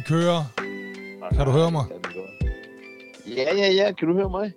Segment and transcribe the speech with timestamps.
[0.00, 0.40] vi kører.
[1.36, 1.84] Kan du høre mig?
[3.26, 3.92] Ja, ja, ja.
[3.92, 4.52] Kan du høre mig?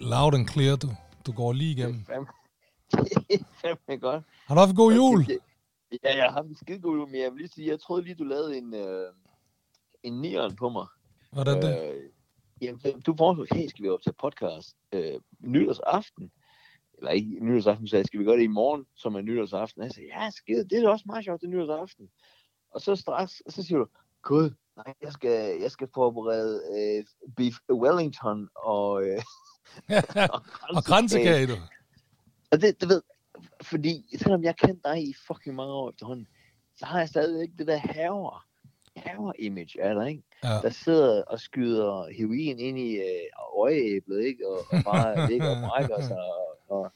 [0.00, 0.88] Loud and clear, du.
[1.26, 2.04] Du går lige igennem.
[2.04, 2.26] Fem.
[3.86, 4.24] Fem godt.
[4.46, 5.20] Har du haft en god jul?
[6.04, 8.02] Ja, jeg har haft en skide god jul, men jeg vil lige sige, jeg troede
[8.02, 9.12] lige, du lavede en, øh,
[10.02, 10.86] en nieren på mig.
[11.32, 11.94] Hvordan det?
[11.94, 12.02] Øh,
[12.60, 16.30] jamen, du foreslog, hey, skal vi optage podcast øh, nytårsaften?
[16.98, 19.82] Eller ikke nytårsaften, så skal vi gøre det i morgen, som er nytårsaften?
[19.82, 22.08] Jeg sagde, ja, skide, det er da også meget sjovt, det er nytårsaften.
[22.70, 23.86] Og så straks, så siger du,
[24.22, 27.04] gud, nej, jeg skal, jeg skal forberede øh,
[27.36, 29.02] beef Wellington og...
[29.04, 29.22] Øh,
[30.76, 31.54] og kransekage, du.
[32.52, 33.02] Og det, det ved,
[33.62, 36.28] fordi selvom jeg kender dig i fucking mange år efterhånden,
[36.76, 38.46] så har jeg stadig ikke det der haver,
[38.96, 40.22] haver image af dig, ikke?
[40.44, 40.48] Ja.
[40.48, 44.48] Der sidder og skyder heroin ind i øh, øjeæblet, ikke?
[44.48, 46.16] Og, og bare ligger og brækker sig.
[46.16, 46.92] Og, og,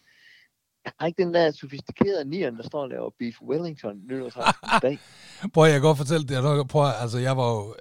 [0.88, 4.80] jeg har ikke den der sofistikerede nieren, der står og laver beef Wellington nytårsaften i
[4.82, 4.98] dag.
[5.54, 6.68] Prøv, jeg kan godt fortælle det.
[6.68, 7.74] Prøv, altså, jeg var jo,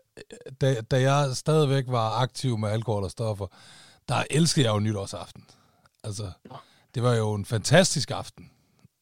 [0.61, 3.47] da, da jeg stadigvæk var aktiv med alkohol og stoffer,
[4.09, 5.43] der elskede jeg jo nytårsaften.
[6.03, 6.31] Altså,
[6.95, 8.51] det var jo en fantastisk aften.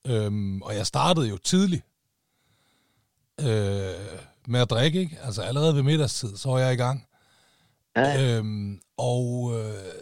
[0.07, 1.83] Øhm, og jeg startede jo tidligt
[3.39, 5.19] øh, med at drikke, ikke?
[5.23, 7.07] Altså allerede ved middagstid, så var jeg i gang.
[7.95, 8.37] Ja.
[8.37, 9.93] Øhm, og øh,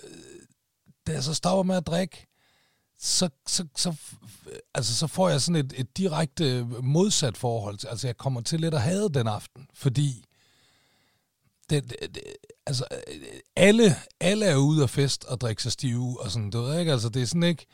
[1.08, 2.33] da jeg så stopper med at drikke,
[3.06, 3.94] så, så, så,
[4.74, 7.78] altså, så får jeg sådan et, et direkte modsat forhold.
[7.78, 10.24] til- Altså, jeg kommer til lidt at have den aften, fordi
[11.70, 12.24] det, det, det,
[12.66, 12.86] altså,
[13.56, 16.92] alle, alle er ude og fest og drikke sig stive og sådan, du ved ikke?
[16.92, 17.66] Altså, det er sådan ikke,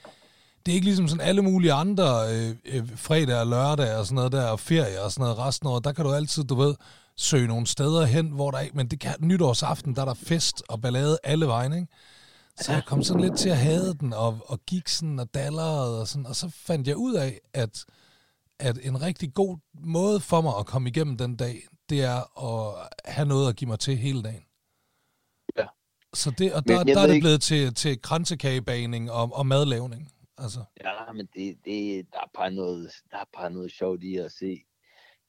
[0.66, 4.16] det er ikke ligesom sådan alle mulige andre øh, øh, fredag og lørdag og sådan
[4.16, 6.56] noget der, og ferie og sådan noget resten af året, der kan du altid, du
[6.56, 6.76] ved,
[7.18, 10.64] søge nogle steder hen, hvor der ikke, men det kan nytårsaften, der er der fest
[10.70, 11.88] og ballade alle vejen, ikke?
[12.58, 16.02] Så jeg kom sådan lidt til at hade den, og, og gik sådan og dallerede
[16.02, 17.86] og sådan, og så fandt jeg ud af, at,
[18.60, 22.90] at en rigtig god måde for mig at komme igennem den dag, det er at
[23.06, 24.44] have noget at give mig til hele dagen.
[25.58, 25.66] Ja.
[26.14, 30.12] Så det, og der, der er det ikke- blevet til, til kransekagebaning og, og madlavning.
[30.38, 30.64] Altså.
[30.84, 34.32] Ja, men det, det, der, er bare noget, der er bare noget sjovt i at
[34.32, 34.62] se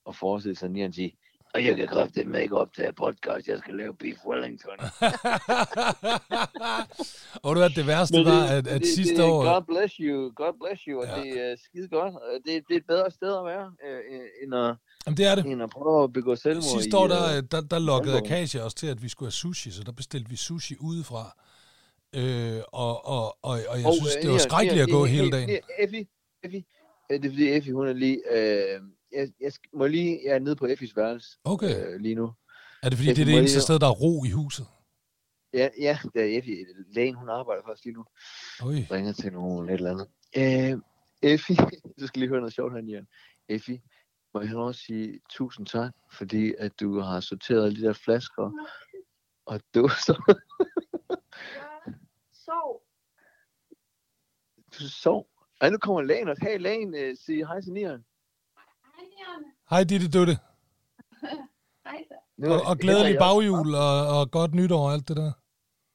[0.04, 1.16] og forestille sig nieren sige,
[1.54, 4.78] og jeg kan kræfte med ikke optage podcast, jeg skal lave beef Wellington.
[7.44, 9.44] og du ved, det værste Men var, at, at det, sidste det, år...
[9.54, 11.22] God bless you, God bless you, og Ja.
[11.22, 12.14] det er skide godt.
[12.46, 14.00] Det, det er et bedre sted at være, øh,
[14.42, 14.74] end, at,
[15.06, 15.46] Jamen, det er det.
[15.46, 18.16] end at prøve at begå selvmord Sidste år, øh, der, der, der lokkede.
[18.18, 21.36] Akasia os til, at vi skulle have sushi, så der bestilte vi sushi udefra.
[22.16, 25.10] Øh, og, og, og, og jeg Og, synes, øh, det var skrækkeligt at gå det
[25.10, 25.48] hele dagen.
[25.48, 26.06] det Effie,
[26.44, 26.64] Effie,
[27.10, 28.80] øh, det er fordi Effie, hun er lige, øh,
[29.12, 31.86] jeg, jeg må lige, jeg er nede på Effies værelse Okay.
[31.86, 32.32] øh, lige nu.
[32.82, 34.66] Er det fordi, det er Effie, det eneste lige- sted, der er ro i huset?
[35.52, 38.04] Ja, ja, det er Effie, lægen, hun arbejder faktisk lige nu.
[38.62, 38.74] Oj.
[38.90, 40.08] ringer til nogen et eller andet.
[40.36, 40.78] Øh,
[41.22, 41.56] Effie,
[42.00, 43.06] du skal lige høre noget sjovt her, Nian.
[43.48, 43.82] Effie,
[44.34, 48.52] må jeg også sige tusind tak, fordi at du har sorteret de der flasker
[49.46, 50.14] og dåser.
[52.32, 52.82] Sov.
[54.78, 55.26] Du sov.
[55.60, 56.42] Ej, nu kommer lægen også.
[56.44, 58.04] Hey, lægen, øh, sig hej til Nian.
[59.70, 60.34] Hej, Ditte Dutte.
[61.86, 62.14] Hej så.
[62.36, 65.32] Nu, Og, og glædelig baghjul og, og godt nytår og alt det der.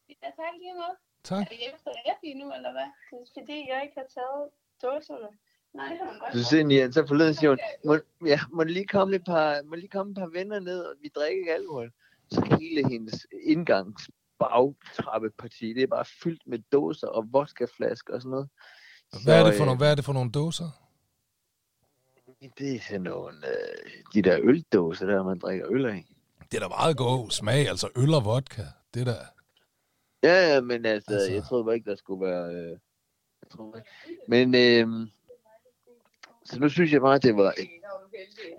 [0.09, 0.95] Ja, tak lige måde.
[1.23, 1.41] Tak.
[1.41, 2.89] Er det efter Effie nu, eller hvad?
[3.11, 4.43] Det er fordi, jeg ikke har taget
[4.83, 5.29] dåserne.
[5.73, 6.33] Nej, det har man godt.
[6.33, 7.93] Du ser, Nian, så forleden siger hun, må,
[8.25, 11.11] ja, må lige komme et par, må lige komme et par venner ned, og vi
[11.15, 11.91] drikker ikke alkohol.
[12.31, 14.09] Så hele hendes indgangs
[14.39, 18.49] bagtrappeparti, det er bare fyldt med dåser og vodkaflasker og sådan noget.
[19.23, 20.84] Hvad er, det for øh, nogle, hvad er det for nogle dåser?
[22.57, 26.06] Det er sådan nogle, øh, de der øldåser der, man drikker øl af.
[26.51, 28.66] Det er da meget god smag, altså øl og vodka.
[28.94, 29.17] Det er da...
[30.23, 32.46] Ja, ja, men altså, Altså- jeg troede bare ikke, der skulle være...
[32.55, 32.69] Øh,
[33.41, 33.90] jeg troede ikke.
[34.34, 34.85] Men, øh,
[36.49, 37.52] så nu synes jeg bare, det var...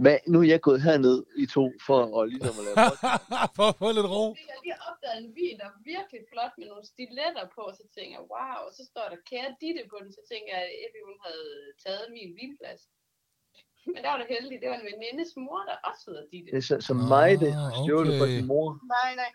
[0.05, 2.77] Hvad, nu er jeg gået herned i to for at ligesom at lave
[3.59, 4.25] for at få lidt ro.
[4.49, 7.85] Jeg har lige opdaget en vin, der er virkelig flot med nogle stiletter på, så
[7.97, 10.75] tænker jeg, wow, og så står der kære Ditte på den, så tænker jeg, at
[10.85, 11.49] Effie, hun havde
[11.85, 12.83] taget min vinplads.
[13.87, 16.51] Men der var det heldigt, det var en venindes mor, der også hedder Ditte.
[16.51, 18.37] Det er så, så mig, det Ah, stjålet fra okay.
[18.39, 18.69] sin mor.
[18.95, 19.31] Nej, nej.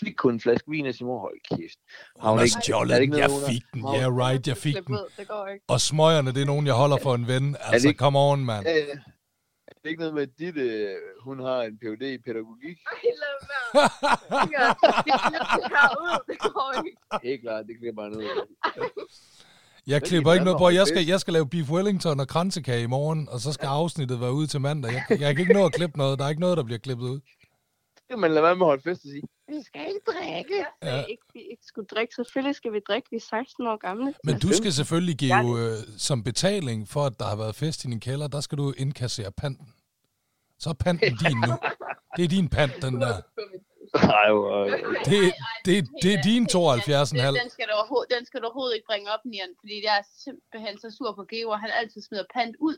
[0.00, 1.18] Fik kun en flaske vin af sin mor.
[1.20, 1.78] Hold kæft.
[2.20, 3.02] Har Hun ikke- er stjålet det den.
[3.02, 3.80] ikke Jeg fik den.
[3.82, 4.98] hun- Yeah, right, jeg fik den.
[5.16, 5.48] det går.
[5.68, 7.56] Og smøgerne, det er nogen, jeg holder for en ven.
[7.60, 8.66] Altså, ikke- come on, mand.
[8.68, 8.74] Øh,
[9.68, 10.96] er det ikke noget med, at Ditte,
[11.26, 12.02] hun har en Ph.D.
[12.14, 12.76] i pædagogik?
[12.86, 13.88] Ej, lad være.
[15.58, 16.96] Det herud, det går ikke.
[17.28, 18.26] Helt klart, det klipper bare ned.
[19.86, 20.68] Jeg klipper det ikke noget på.
[20.68, 24.20] Jeg skal, jeg skal lave beef Wellington og kransekage i morgen, og så skal afsnittet
[24.20, 24.92] være ude til mandag.
[24.92, 26.18] Jeg, jeg kan ikke nå at klippe noget.
[26.18, 27.20] Der er ikke noget, der bliver klippet ud.
[27.96, 30.56] Så kan man lade være med at holde fest og sige, vi skal ikke drikke.
[30.58, 30.96] Jeg Ja.
[30.96, 31.02] ja.
[31.04, 32.14] ikke, vi ikke skulle drikke.
[32.14, 33.08] Selvfølgelig skal vi drikke.
[33.10, 34.14] Vi er 16 år gamle.
[34.24, 35.70] Men du skal selvfølgelig give Ja.
[35.70, 38.72] øh, som betaling for, at der har været fest i din kælder, der skal du
[38.76, 39.66] indkassere panten.
[40.58, 41.52] Så er panten din nu.
[42.16, 43.14] Det er din pant, den der.
[43.94, 44.64] Ej, hvor...
[45.10, 45.20] Det,
[45.66, 46.56] det, det er din 72,5.
[47.16, 49.94] Den, den, skal du overhovedet, den skal du overhovedet ikke bringe op, Nian, fordi jeg
[50.00, 52.76] er simpelthen så sur på Geo, og han altid smider pant ud.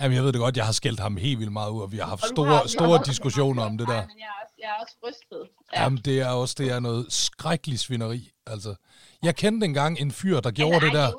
[0.00, 1.96] Jamen, jeg ved det godt, jeg har skældt ham helt vildt meget ud, og vi
[1.96, 4.06] har haft Og store, har- store diskussioner om det Nej, der.
[4.06, 5.48] men jeg er også, jeg er også rystet.
[5.74, 5.82] Ja.
[5.82, 8.30] Jamen, det er også det er noget skrækkeligt svineri.
[8.46, 8.74] Altså,
[9.22, 11.12] jeg kendte engang en fyr, der gjorde det der,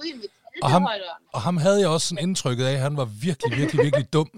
[0.63, 0.87] Og ham-
[1.33, 4.29] og ham havde jeg også sådan indtrykket af, at han var virkelig, virkelig, virkelig dum.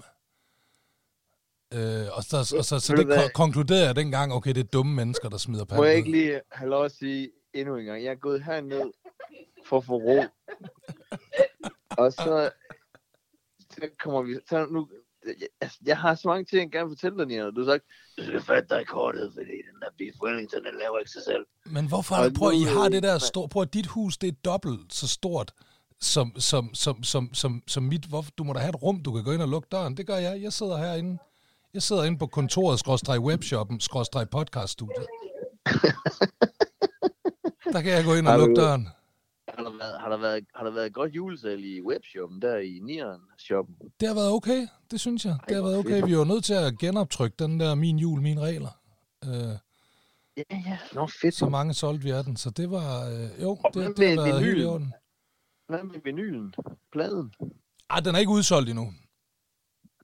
[1.74, 4.64] Øh, og så, og så, så Ved det ko- konkluderede jeg dengang, okay, det er
[4.72, 7.84] dumme mennesker, der smider Må jeg panden ikke lige have lov at sige endnu en
[7.84, 8.04] gang?
[8.04, 8.92] Jeg er gået herned
[9.66, 10.24] for at få ro.
[11.90, 12.50] Og så,
[13.70, 14.36] så kommer vi...
[14.48, 14.88] Så nu,
[15.60, 17.50] jeg, jeg har så mange ting, jeg gerne vil fortælle dig, Nina.
[17.50, 17.84] Du har sagt,
[18.18, 21.46] du skal fatte dig kortet, fordi den der Beef Wellington, den laver ikke sig selv.
[21.66, 22.14] Men hvorfor?
[22.16, 23.48] Og Prøv, I har det der store...
[23.48, 25.52] Prøv, at dit hus, det er dobbelt så stort
[26.00, 28.04] som, som, som, som, som, som mit.
[28.04, 28.30] Hvorfor?
[28.38, 29.96] Du må da have et rum, du kan gå ind og lukke døren.
[29.96, 30.42] Det gør jeg.
[30.42, 31.18] Jeg sidder herinde.
[31.74, 35.06] Jeg sidder inde på kontoret, skråstreg webshoppen, skråstreg podcaststudiet.
[37.72, 38.88] Der kan jeg gå ind og lukke døren.
[39.48, 42.56] Har der været, har der været, har der været et godt julesal i webshoppen, der
[42.58, 43.76] i Nieren shoppen?
[44.00, 45.36] Det har været okay, det synes jeg.
[45.48, 45.90] Det har været okay.
[45.90, 46.06] fedt.
[46.06, 48.78] Vi var nødt til at genoptrykke den der Min Jul, Mine Regler.
[49.24, 49.56] Øh,
[50.36, 50.78] Ja, ja.
[50.92, 51.34] Nå, fedt.
[51.34, 53.08] så mange solgte vi af den, så det var...
[53.08, 54.66] Øh, jo, Og det, hvad det har været helt i vinylen?
[54.68, 54.92] orden.
[55.68, 56.54] Hvad med vinylen?
[56.92, 57.34] Pladen?
[57.90, 58.92] Ej, den er ikke udsolgt endnu.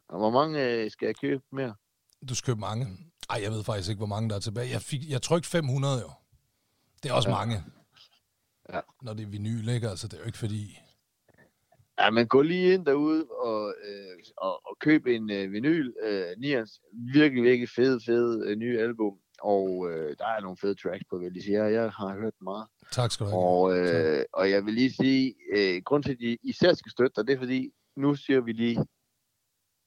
[0.08, 1.74] Og hvor mange øh, skal jeg købe mere?
[2.28, 2.86] Du skal købe mange.
[3.30, 4.70] Ej, jeg ved faktisk ikke, hvor mange der er tilbage.
[4.70, 6.10] Jeg, fik, jeg trykte 500 jo.
[7.02, 7.34] Det er også Ja.
[7.34, 7.64] mange.
[8.72, 8.80] Ja.
[9.02, 9.88] Når det er vinyl, ikke?
[9.88, 10.78] Altså, det er jo ikke fordi...
[12.00, 15.92] Ja, men gå lige ind derude og, øh, og, og køb en øh, vinyl.
[16.02, 16.80] Øh, Nians
[17.14, 19.18] virkelig, virkelig fed, fed øh, nye album.
[19.42, 21.64] Og øh, der er nogle fede tracks på, vil jeg sige.
[21.64, 22.66] Jeg, jeg har hørt meget.
[22.92, 23.42] Tak skal du have.
[23.42, 27.12] Og, øh, og jeg vil lige sige, øh, grund til, at I især skal støtte
[27.16, 28.84] dig, det er fordi, nu siger vi lige,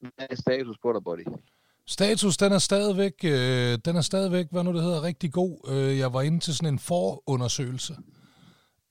[0.02, 1.22] hvad er status på dig, buddy?
[1.88, 5.70] Status, den er stadigvæk, øh, den er stadigvæk, hvad nu det hedder, rigtig god.
[5.72, 7.96] Øh, jeg var inde til sådan en forundersøgelse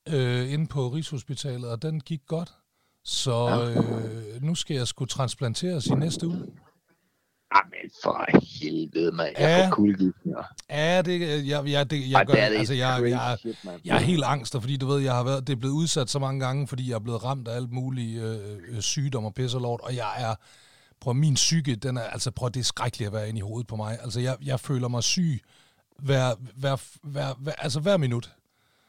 [0.08, 2.52] øh, inde på Rigshospitalet, og den gik godt.
[3.04, 6.42] Så øh, nu skal jeg sgu transplanteres i næste uge.
[7.56, 8.26] Jamen for
[8.62, 9.34] helvede, mand.
[9.38, 9.66] Jeg Ja.
[9.66, 10.42] får kuldegysninger.
[10.70, 13.56] Ja, det, jeg, jeg, det, jeg, gør, det altså, jeg, jeg, shit.
[13.84, 16.18] Jeg er helt angster, fordi du ved, jeg har været, det er blevet udsat så
[16.18, 19.54] mange gange, fordi jeg er blevet ramt af alt muligt øh, øh, sygdom og pis
[19.54, 20.34] og lort, og jeg er,
[21.00, 23.66] prøv min psyke, den er, altså prøv, det er skrækkeligt at være inde i hovedet
[23.66, 23.98] på mig.
[24.02, 25.40] Altså, jeg, jeg føler mig syg
[25.98, 28.32] hver, hver, hver, hver, altså hver minut.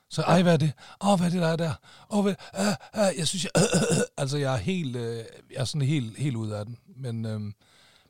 [0.09, 0.71] Så, ej, hvad er det?
[1.01, 1.73] Åh, oh, hvad er det, der er der?
[2.09, 5.17] Åh, oh, hvad, ah, øh, jeg synes, jeg, øh, øh, altså, jeg er helt, øh,
[5.51, 6.77] jeg er sådan helt, helt ud af den.
[6.95, 7.41] Men, øh,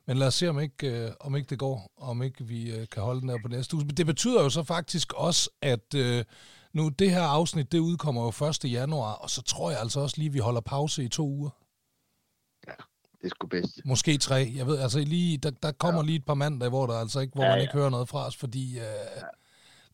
[0.06, 2.86] men lad os se, om ikke, øh, om ikke det går, om ikke vi øh,
[2.88, 3.84] kan holde den her på næste uge.
[3.84, 6.24] Men det betyder jo så faktisk også, at øh,
[6.72, 8.64] nu det her afsnit, det udkommer jo 1.
[8.64, 11.50] januar, og så tror jeg altså også lige, at vi holder pause i to uger.
[13.22, 13.80] Det er sgu bedst.
[13.84, 14.52] Måske tre.
[14.56, 16.06] Jeg ved, altså lige, der, der kommer ja.
[16.06, 17.62] lige et par mandage, hvor der altså ikke, hvor Ja, man ja.
[17.62, 18.78] ikke hører noget fra os, fordi...
[18.78, 19.22] Øh,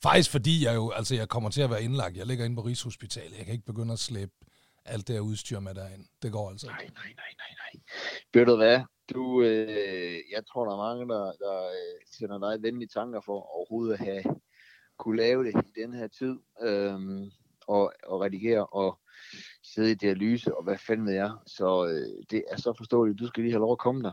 [0.02, 2.16] Faktisk fordi jeg jo, altså jeg kommer til at være indlagt.
[2.16, 3.36] Jeg ligger inde på Rigshospitalet.
[3.38, 4.32] Jeg kan ikke begynde at slæbe
[4.84, 6.04] alt det her udstyr med derind.
[6.22, 6.94] Det går altså Nej, ikke.
[6.94, 7.82] nej, nej, nej, nej.
[8.34, 8.80] Ved du hvad?
[9.14, 13.56] Du, øh, jeg tror, der er mange, der, der øh, sender dig venlige tanker for
[13.56, 14.22] overhovedet at have
[14.98, 16.36] kunne lave det i den her tid.
[16.62, 16.98] Øh,
[17.66, 18.98] og, og redigere og
[19.74, 21.32] sidde i dialyse og hvad fanden ved jeg.
[21.46, 23.18] Så øh, det er så forståeligt.
[23.18, 24.12] Du skal lige have lov at komme der.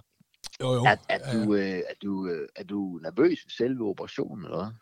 [0.61, 0.83] Jo, jo.
[0.83, 4.57] Er, er, Ja, du, øh, er, du, øh, er du nervøs ved selve operationen, eller
[4.57, 4.73] hvad?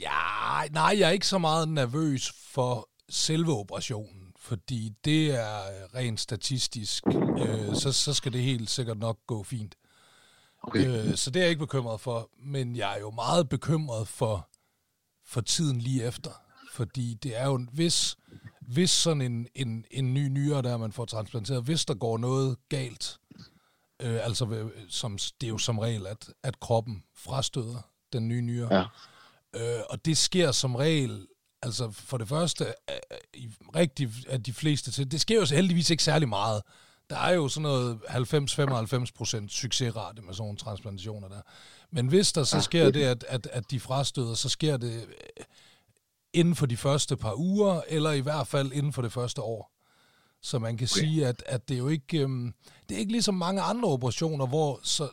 [0.00, 5.58] Ja, nej, jeg er ikke så meget nervøs for selve operationen, fordi det er
[5.94, 7.04] rent statistisk,
[7.38, 9.74] øh, så, så skal det helt sikkert nok gå fint.
[10.62, 10.86] Okay.
[11.08, 14.48] Øh, så det er jeg ikke bekymret for, men jeg er jo meget bekymret for,
[15.26, 16.30] for tiden lige efter,
[16.72, 18.16] fordi det er jo, en- hvis,
[18.68, 22.56] hvis sådan en, en, en ny nyre, der man får transplanteret, hvis der går noget
[22.68, 23.18] galt,
[24.02, 28.40] øh, altså ved- som, det er jo som regel, at, at kroppen frastøder den nye
[28.42, 28.84] nyre, Ja.
[29.76, 31.26] Øh, og det sker som regel,
[31.62, 32.96] altså for det første, øh,
[33.34, 36.62] i rigtig af de fleste til, det sker jo så heldigvis ikke særlig meget.
[37.10, 41.40] Der er jo sådan noget 90-95 procent succesrate med sådan nogle transplantationer der.
[41.90, 45.44] Men hvis der så sker det, at, at, at de frastøder, så sker det øh,
[46.34, 49.70] inden for de første par uger, eller i hvert fald inden for det første år.
[50.42, 51.00] Så man kan okay.
[51.00, 52.54] sige, at, at det er jo ikke, øhm,
[52.88, 55.08] det er ikke ligesom mange andre operationer, hvor så,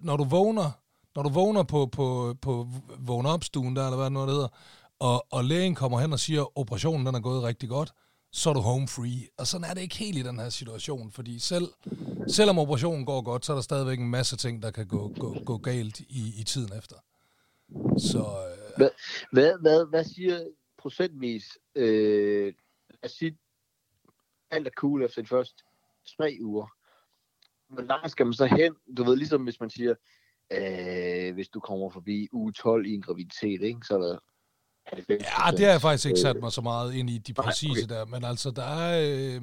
[0.00, 0.70] når du vågner,
[1.14, 4.48] når du vågner på, på, på vågn opstuen der, eller hvad det nu hedder,
[4.98, 7.92] og, og lægen kommer hen og siger, at operationen den er gået rigtig godt,
[8.32, 9.28] så er du home free.
[9.38, 11.68] Og sådan er det ikke helt i den her situation, fordi selv,
[12.28, 15.36] selvom operationen går godt, så er der stadigvæk en masse ting, der kan gå, gå,
[15.44, 16.96] gå galt i, i tiden efter.
[17.98, 18.90] Så, øh, Hvad,
[19.32, 22.54] hvad, hvad, hvad siger procentvis, øh,
[23.02, 23.38] at sige,
[24.50, 25.62] alt er cool efter de første
[26.16, 26.66] tre uger.
[27.68, 28.74] Hvor langt skal man så hen?
[28.96, 29.94] Du ved, ligesom hvis man siger,
[30.52, 33.80] øh, hvis du kommer forbi uge 12 i en graviditet, ikke?
[33.86, 34.18] så er der
[35.08, 37.94] Ja, det har jeg faktisk ikke sat mig så meget ind i de præcise okay.
[37.94, 38.90] der, men altså, der er...
[39.36, 39.42] Øh,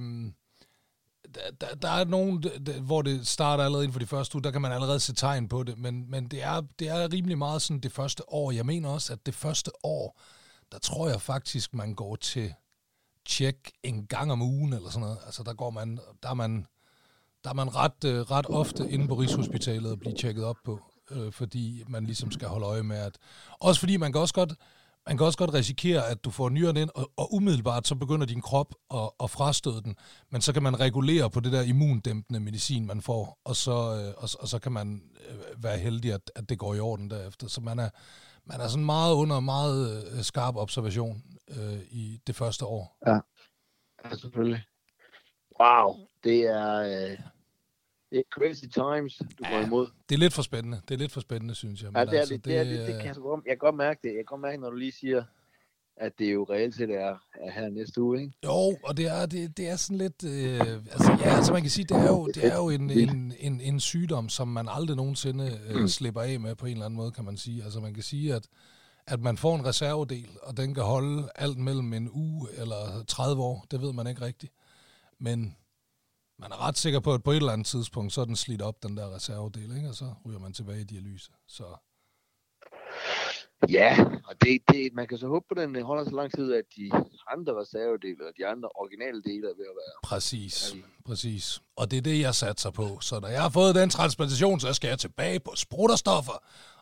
[1.61, 4.51] der, der, er nogen, der, hvor det starter allerede inden for de første uger, der
[4.51, 7.61] kan man allerede se tegn på det, men, men det, er, det er rimelig meget
[7.61, 8.51] sådan det første år.
[8.51, 10.21] Jeg mener også, at det første år,
[10.71, 12.53] der tror jeg faktisk, man går til
[13.25, 15.17] tjek en gang om ugen, eller sådan noget.
[15.25, 16.65] Altså, der går man, der er man,
[17.43, 20.79] der er man ret, øh, ret ofte inde på Rigshospitalet og blive tjekket op på,
[21.11, 23.17] øh, fordi man ligesom skal holde øje med, at...
[23.59, 24.53] Også fordi man kan også godt,
[25.07, 28.25] man kan også godt risikere, at du får nyren ind, og, og umiddelbart så begynder
[28.25, 29.95] din krop at, at frastøde den,
[30.29, 34.13] men så kan man regulere på det der immundæmpende medicin, man får, og så, øh,
[34.23, 37.47] og, og så kan man øh, være heldig, at, at det går i orden derefter.
[37.47, 37.89] Så man er,
[38.45, 42.97] man er sådan meget under meget øh, skarp observation øh, i det første år.
[43.07, 43.19] Ja,
[44.05, 44.63] ja selvfølgelig.
[45.61, 46.75] Wow, det er,
[47.11, 47.19] øh,
[48.09, 49.87] det er crazy times, du ja, går imod.
[50.09, 50.81] Det er lidt for spændende.
[50.87, 51.91] Det er lidt for spændende, synes jeg.
[51.91, 52.45] Men ja, det er altså, det.
[52.45, 54.07] det, er det, det kan jeg, godt, jeg kan godt mærke det.
[54.07, 55.23] Jeg kan godt mærke, når du lige siger,
[55.97, 58.33] at det jo reelt set er, er her næste uge, ikke?
[58.43, 60.23] Jo, og det er, det, det er sådan lidt...
[60.23, 60.59] Øh,
[60.91, 63.61] altså, ja, altså man kan sige, det er jo, det er jo en, en, en,
[63.61, 65.87] en sygdom, som man aldrig nogensinde øh, mm.
[65.87, 67.63] slipper af med på en eller anden måde, kan man sige.
[67.63, 68.47] Altså man kan sige, at
[69.07, 73.43] at man får en reservedel, og den kan holde alt mellem en uge eller 30
[73.43, 73.65] år.
[73.71, 74.53] Det ved man ikke rigtigt.
[75.19, 75.55] Men
[76.39, 78.61] man er ret sikker på, at på et eller andet tidspunkt, så er den slidt
[78.61, 79.89] op, den der reservedel, ikke?
[79.89, 81.31] og så ryger man tilbage i dialyse.
[81.47, 81.63] Så.
[83.69, 86.53] Ja, og det, det, man kan så håbe på, at den holder så lang tid,
[86.53, 86.91] at de
[87.33, 89.93] andre reservedele og de andre originale dele er ved at være...
[90.03, 90.75] Præcis,
[91.05, 91.61] præcis.
[91.75, 92.99] Og det er det, jeg satser på.
[93.01, 96.37] Så når jeg har fået den transplantation, så skal jeg tilbage på sprutterstoffer.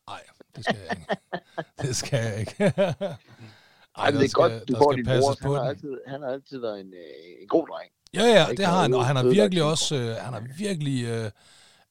[0.08, 0.24] Nej,
[0.56, 1.06] det skal jeg ikke.
[1.82, 2.56] det skal jeg ikke.
[3.98, 5.54] Ej, det er skal, godt, du får din bror.
[5.54, 7.92] Han har, altid, han har altid været en, øh, en god dreng.
[8.14, 11.32] Ja, ja, det har han, og han har virkelig også, øh, han har virkelig, øh,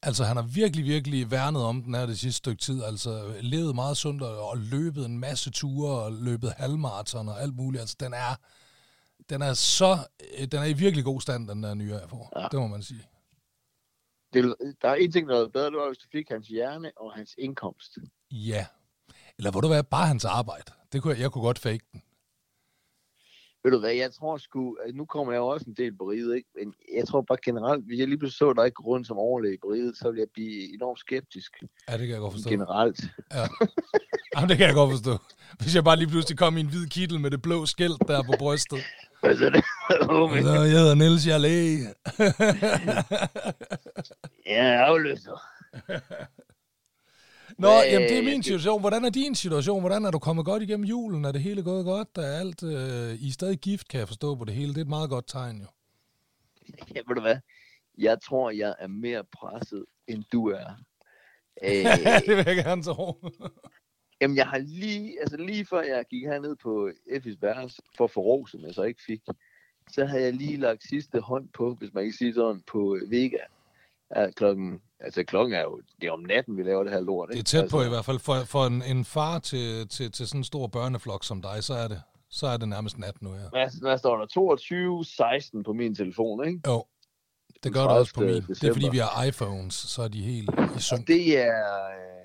[0.03, 3.75] altså han har virkelig, virkelig værnet om den her det sidste stykke tid, altså levet
[3.75, 7.97] meget sundt og, og løbet en masse ture og løbet halvmarathon og alt muligt, altså
[8.01, 8.35] den er,
[9.31, 9.99] den er så,
[10.39, 12.41] øh, den er i virkelig god stand, den der nye, får.
[12.41, 12.49] Ja.
[12.51, 13.03] Det må man sige.
[14.33, 16.91] Det, der er en ting, der er bedre, det var, hvis du fik hans hjerne
[16.97, 17.99] og hans indkomst.
[18.31, 18.67] Ja.
[19.39, 20.73] Eller hvor du være bare hans arbejde.
[20.93, 22.03] Det kunne jeg, jeg kunne godt fake den.
[23.65, 26.37] Ved du hvad, jeg tror sgu, nu kommer jeg jo også en del på riget,
[26.37, 26.49] ikke?
[26.59, 29.59] men jeg tror bare generelt, hvis jeg lige pludselig så, der ikke rundt som overlæge
[29.63, 31.53] på riget, så vil jeg blive enormt skeptisk.
[31.89, 32.51] Ja, det kan jeg godt forstå.
[32.51, 33.01] Generelt.
[33.33, 33.47] Ja.
[34.37, 35.19] Jamen, det kan jeg godt forstå.
[35.61, 38.23] Hvis jeg bare lige pludselig kom i en hvid kittel med det blå skilt der
[38.23, 38.81] på brystet.
[39.21, 39.65] Hvad så det?
[40.45, 41.79] så jeg hedder Niels, jeg er læge.
[44.47, 45.43] ja, afløser.
[47.63, 48.81] Nå, Hvad, jamen det er min situation.
[48.81, 49.81] Hvordan er din situation?
[49.81, 51.25] Hvordan er du kommet godt igennem julen?
[51.25, 52.09] Er det hele gået godt?
[52.17, 54.69] Er alt, øh, I er stadig gift, kan jeg forstå på det hele.
[54.69, 55.67] Det er et meget godt tegn, jo.
[56.95, 57.37] Ja, ved du hvad?
[57.99, 60.69] Jeg tror, jeg er mere presset, end du er.
[61.63, 61.85] Æh,
[62.27, 63.27] det vil jeg gerne tro.
[64.21, 68.11] jamen, jeg har lige, altså lige før jeg gik herned på Effis værelse for at
[68.11, 69.21] få ro, som jeg så ikke fik,
[69.91, 73.39] så havde jeg lige lagt sidste hånd på, hvis man kan sige sådan, på Vega.
[74.17, 77.31] Ja, klokken Altså klokken er jo, det er om natten, vi laver det her lort.
[77.31, 77.43] Ikke?
[77.43, 78.19] Det er tæt på altså, i hvert fald.
[78.19, 81.75] For, for en, en far til, til, til sådan en stor børneflok som dig, så
[81.75, 83.51] er det, så er det nærmest nat nu her.
[83.51, 84.27] Hvad, hvad står der?
[84.27, 86.61] 22, 16 på min telefon, ikke?
[86.67, 86.85] Jo.
[87.65, 88.29] Det gør det også på min.
[88.29, 88.55] December.
[88.55, 91.07] Det er fordi, vi har iPhones, så er de helt i synk.
[91.07, 91.65] Det er...
[91.89, 92.23] Øh,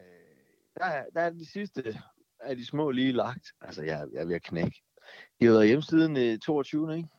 [0.79, 1.97] der, er, der er de sidste
[2.39, 3.47] af de små lige lagt.
[3.61, 4.81] Altså, jeg, jeg er ved at knække.
[5.39, 7.09] De har været hjemme siden 22, øh, ikke?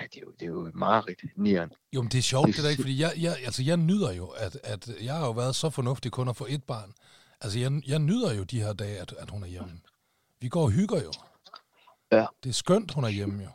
[0.00, 1.72] Ja, det er jo, det er jo mareridt, nieren.
[1.92, 4.12] Jo, men det er sjovt, det, det der ikke, fordi jeg, jeg, altså, jeg nyder
[4.12, 6.92] jo, at, at jeg har jo været så fornuftig kun at få et barn.
[7.40, 9.80] Altså, jeg, jeg nyder jo de her dage, at, at hun er hjemme.
[10.40, 11.12] Vi går og hygger jo.
[12.12, 12.26] Ja.
[12.42, 13.50] Det er skønt, hun er hjemme jo.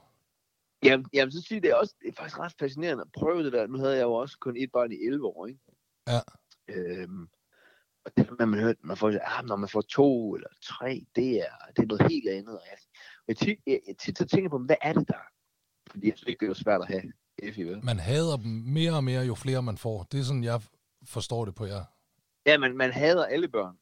[0.84, 3.44] Jamen, jeg vil så sige, det er, også, det er faktisk ret fascinerende at prøve
[3.44, 3.68] det der.
[3.68, 5.60] Nu havde jeg jo også kun et barn i 11 år, ikke?
[6.08, 6.20] Ja.
[6.70, 7.28] Øhm,
[8.06, 11.40] og det man har hørt, man får, ah, når man får to eller tre, det
[11.40, 12.60] er, det er noget helt andet.
[12.60, 12.78] Og jeg,
[13.28, 15.22] jeg, tit, jeg, jeg tit så tænker på, hvad er det, der
[15.92, 17.04] fordi jeg synes ikke, det er svært at have
[17.38, 17.86] Effie, vel?
[17.86, 20.04] Man hader dem mere og mere, jo flere man får.
[20.04, 20.62] Det er sådan, jeg
[21.06, 21.84] forstår det på jer.
[22.46, 23.78] Ja, men man hader alle børn.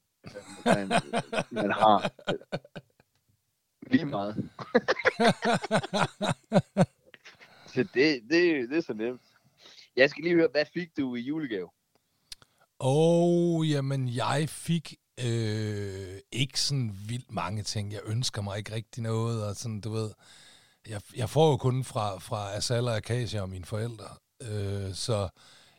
[0.66, 0.88] Man,
[1.52, 2.12] man har
[3.92, 4.36] lige meget.
[7.74, 9.22] så det, det, det er så nemt.
[9.96, 11.70] Jeg skal lige høre, hvad fik du i julegave?
[12.80, 17.92] Åh, oh, jamen jeg fik øh, ikke sådan vildt mange ting.
[17.92, 20.12] Jeg ønsker mig ikke rigtig noget, og sådan, du ved
[20.90, 24.08] jeg, jeg får jo kun fra, fra Asal og Akasia og mine forældre.
[24.42, 25.30] Øh, så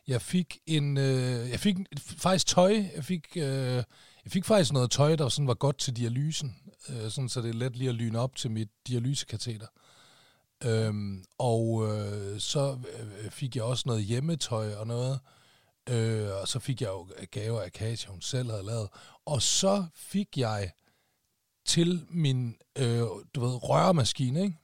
[0.07, 1.77] jeg fik en, øh, jeg fik
[2.17, 2.83] faktisk tøj.
[2.95, 3.83] Jeg fik, øh,
[4.23, 6.55] jeg fik faktisk noget tøj, der sådan var godt til dialysen,
[6.89, 9.67] øh, sådan så det er let lige at lyne op til mit dialysekateter.
[10.63, 15.19] Øhm, og øh, så øh, fik jeg også noget hjemmetøj og noget,
[15.89, 18.89] øh, og så fik jeg jo gaver af Kasia, hun selv havde lavet.
[19.25, 20.71] Og så fik jeg
[21.65, 23.01] til min, øh,
[23.35, 24.57] du ved, rørmaskine, ikke?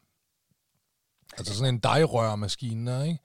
[1.37, 3.19] Altså sådan en dejrørmaskine, der, ikke?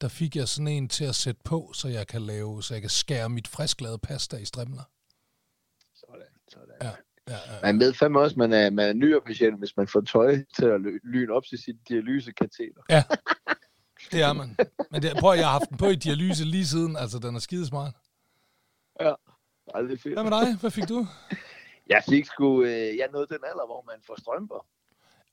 [0.00, 2.80] Der fik jeg sådan en til at sætte på, så jeg kan lave, så jeg
[2.80, 4.82] kan skære mit frisklavet pasta i strimler.
[5.94, 6.74] Sådan, sådan.
[6.82, 6.90] Ja,
[7.28, 7.60] ja, ja.
[7.62, 9.20] Man ved fandme også, at man er, man er nyere
[9.58, 12.82] hvis man får tøj til at ly- lyne op til sit dialysekateter.
[12.88, 13.04] Ja,
[14.12, 14.56] det er man.
[14.90, 17.34] Men det, prøv at jeg har haft den på i dialyse lige siden, altså den
[17.34, 17.94] er skidesmart.
[19.00, 19.14] Ja,
[19.76, 20.14] det er fedt.
[20.14, 20.56] Hvad med dig?
[20.60, 21.06] Hvad fik du?
[21.86, 24.66] Jeg fik sgu, øh, jeg nåede den alder, hvor man får strømper.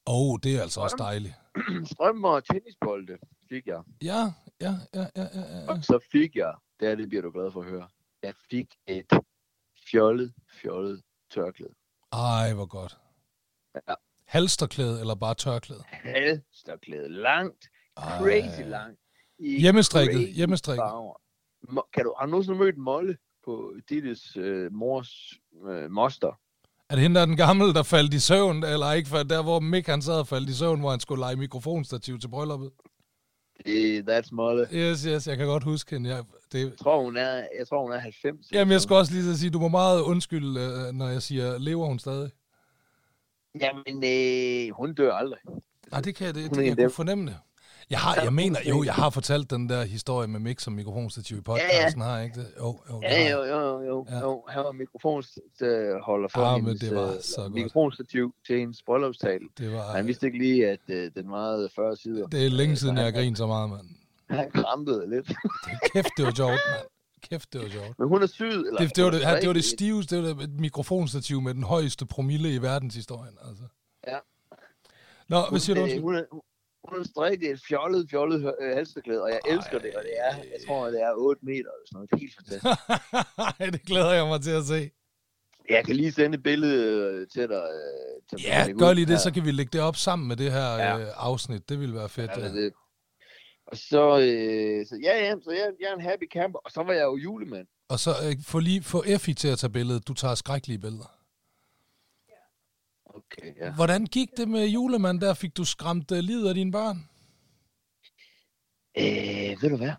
[0.09, 1.33] Åh, oh, det er altså også dejligt.
[1.91, 3.17] strømper og tennisbolde
[3.49, 3.81] fik jeg.
[4.03, 4.21] Ja,
[4.61, 5.71] ja, ja, ja, ja, ja.
[5.71, 7.87] Og så fik jeg, det er det bliver du glad for at høre,
[8.23, 9.13] jeg fik et
[9.91, 11.01] fjollet, fjollet
[11.31, 11.73] tørklæde.
[12.11, 12.97] Ej, hvor godt.
[13.75, 13.93] Ja.
[14.25, 15.83] Halsterklæde eller bare tørklæde?
[15.87, 18.19] Halsterklæde, langt, Ej.
[18.19, 18.99] crazy langt.
[19.39, 20.83] i Hjemmestrikket, crazy hjemmestrikket.
[20.83, 21.17] farver.
[21.93, 25.33] Kan du, har du nogensinde mødt Molle på Dittes øh, mors
[25.67, 26.39] øh, moster?
[26.89, 29.43] Er det hende, der er den gamle, der faldt i søvn, eller ikke faldt der,
[29.43, 32.71] hvor Mick han sad og faldt i søvn, hvor han skulle lege mikrofonstativ til brylluppet?
[33.65, 34.67] Det, that's Molle.
[34.73, 36.09] Yes, yes, jeg kan godt huske hende.
[36.09, 38.51] Jeg, det, Jeg tror, hun er, jeg tror, hun er 90.
[38.51, 41.85] jamen, jeg skal også lige sige, du må meget undskylde, øh, når jeg siger, lever
[41.85, 42.31] hun stadig?
[43.61, 45.39] Jamen, øh, hun dør aldrig.
[45.91, 47.37] Nej, det kan jeg, det, det, jeg kunne fornemme det.
[47.89, 50.73] Jeg har, Ja, jeg mener, jo, jeg har fortalt den der historie med Mick som
[50.73, 52.47] mikrofonstativ i podcasten, har jeg ikke det?
[52.59, 54.05] Jo, jo, det har Ja, jo, jo, jo.
[54.09, 54.15] Ja.
[54.15, 54.21] ja.
[54.21, 54.43] jo.
[54.49, 57.53] Han var mikrofonholder for Ah, hendes det var øh, så godt.
[57.53, 59.45] mikrofonstativ til hendes bryllupstale.
[59.57, 62.27] Det var, Han vidste ikke lige, at øh, den varede 40 sider.
[62.27, 63.87] det er længe siden, Så jeg har han- grinet så meget, mand.
[64.29, 65.27] Han krampede lidt.
[65.93, 66.87] Kæft, det var sjovt, mand.
[67.29, 67.99] Kæft, det var sjovt.
[67.99, 68.45] Men hun er syg.
[68.45, 71.41] Eller, Det, det, var det, er det var det stiveste, det var det et mikrofonstativ
[71.41, 73.37] med den højeste promille i verdenshistorien.
[73.47, 73.63] Altså.
[74.07, 74.17] Ja.
[75.27, 75.85] Nå, hvad Hun, siger du?
[75.95, 76.48] øh, hun, er, hun har
[77.05, 80.85] strikket et fjollet, fjollet øh, halsterklæde, og jeg elsker det, og det er, jeg tror,
[80.87, 82.09] det er 8 meter eller sådan noget.
[82.09, 82.65] Det er helt fantastisk.
[83.59, 84.91] Ej, det glæder jeg mig til at se.
[85.69, 86.77] Jeg kan lige sende et billede
[87.13, 87.63] øh, til dig.
[87.63, 89.19] øh, Til Ja, gør lige det, her.
[89.19, 90.99] så kan vi lægge det op sammen med det her Ja.
[90.99, 91.69] øh, afsnit.
[91.69, 92.31] Det ville være fedt.
[92.37, 92.73] Ja, det.
[93.67, 96.83] Og så, øh, så ja, ja, så jeg, jeg er en happy camper, og så
[96.83, 97.67] var jeg jo julemand.
[97.89, 100.07] Og så øh, få lige få Effie til at tage billedet.
[100.07, 101.11] Du tager skrækkelige billeder.
[103.31, 103.75] Okay, ja.
[103.75, 105.33] Hvordan gik det med julemand der?
[105.33, 106.97] Fik du skræmt uh, livet af dine børn?
[108.97, 109.91] Øh, ved du hvad?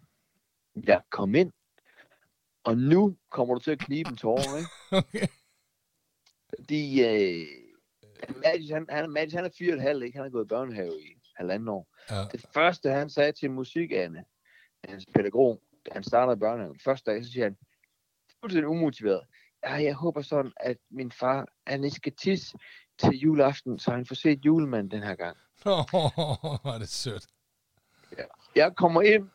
[0.86, 1.52] Jeg kom ind,
[2.64, 4.70] og nu kommer du til at knibe en tårer, ikke?
[5.00, 5.26] Okay.
[6.54, 7.46] Fordi øh,
[8.36, 10.16] Mads, han, han, Mads, han er fire og et halvt, ikke?
[10.16, 11.88] Han har gået i børnehave i halvanden år.
[12.10, 12.24] Ja.
[12.32, 14.24] Det første, han sagde til musikane,
[14.84, 17.56] hans pædagog, da han starter i børnehaven, første dag, så siger han,
[18.40, 19.22] fuldstændig umotiveret,
[19.64, 22.58] ja, jeg håber sådan, at min far, han ikke skal tisse
[23.00, 25.36] til juleaften, så han får set julemanden den her gang.
[25.64, 25.76] Nå,
[26.62, 27.26] hvor er det sødt.
[28.54, 29.28] Jeg kommer ind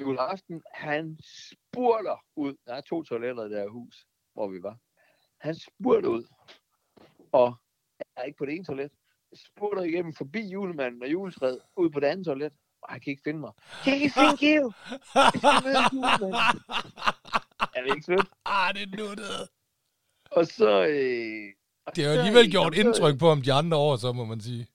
[0.00, 2.54] juleaften, han spurter ud.
[2.66, 4.78] Der er to toiletter i det her hus, hvor vi var.
[5.40, 6.24] Han spurter ud,
[7.32, 7.54] og
[7.98, 8.90] jeg er ikke på det ene toilet.
[9.30, 13.10] Jeg spurter igennem forbi julemanden og juletræet, ud på det andet toilet, og han kan
[13.10, 13.52] ikke finde mig.
[13.84, 14.72] Kan ikke finde Geo?
[15.14, 15.84] Jeg.
[17.76, 18.28] Er det ikke sødt?
[18.44, 19.48] ah, det er nuttet.
[20.30, 20.86] Og så...
[20.86, 21.52] Øh,
[21.96, 24.68] Det har alligevel gjort indtryk på ham de andre år, så må man sige.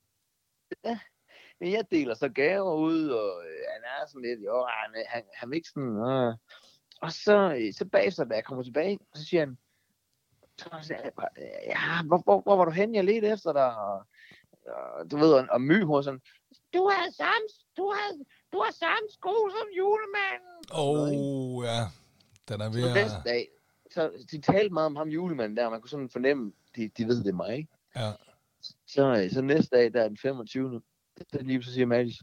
[1.59, 5.23] Men jeg deler så gaver ud, og øh, han er sådan lidt, jo, han, han,
[5.33, 6.35] han er ikke sådan, øh.
[7.01, 9.57] Og så, øh, så bagefter, da jeg kommer tilbage, så siger han,
[10.57, 11.11] så siger jeg,
[11.67, 12.95] ja, hvor, hvor, hvor var du henne?
[12.95, 14.05] Jeg ledte efter dig, og,
[14.99, 16.21] og du ved, og, og my hos sådan,
[16.73, 18.09] du har samme, du har,
[18.53, 20.57] du har samme sko som julemanden.
[20.73, 21.81] Åh, oh, ja.
[22.49, 22.93] Den er ved at...
[22.93, 23.47] næste dag,
[23.91, 27.23] så de talte meget om ham julemanden der, man kunne sådan fornemme, de, de ved,
[27.23, 27.67] det er mig?
[27.95, 28.11] Ja.
[28.87, 30.81] Så, øh, så næste dag, der er den 25.
[31.31, 32.21] Så lige så siger Mathis,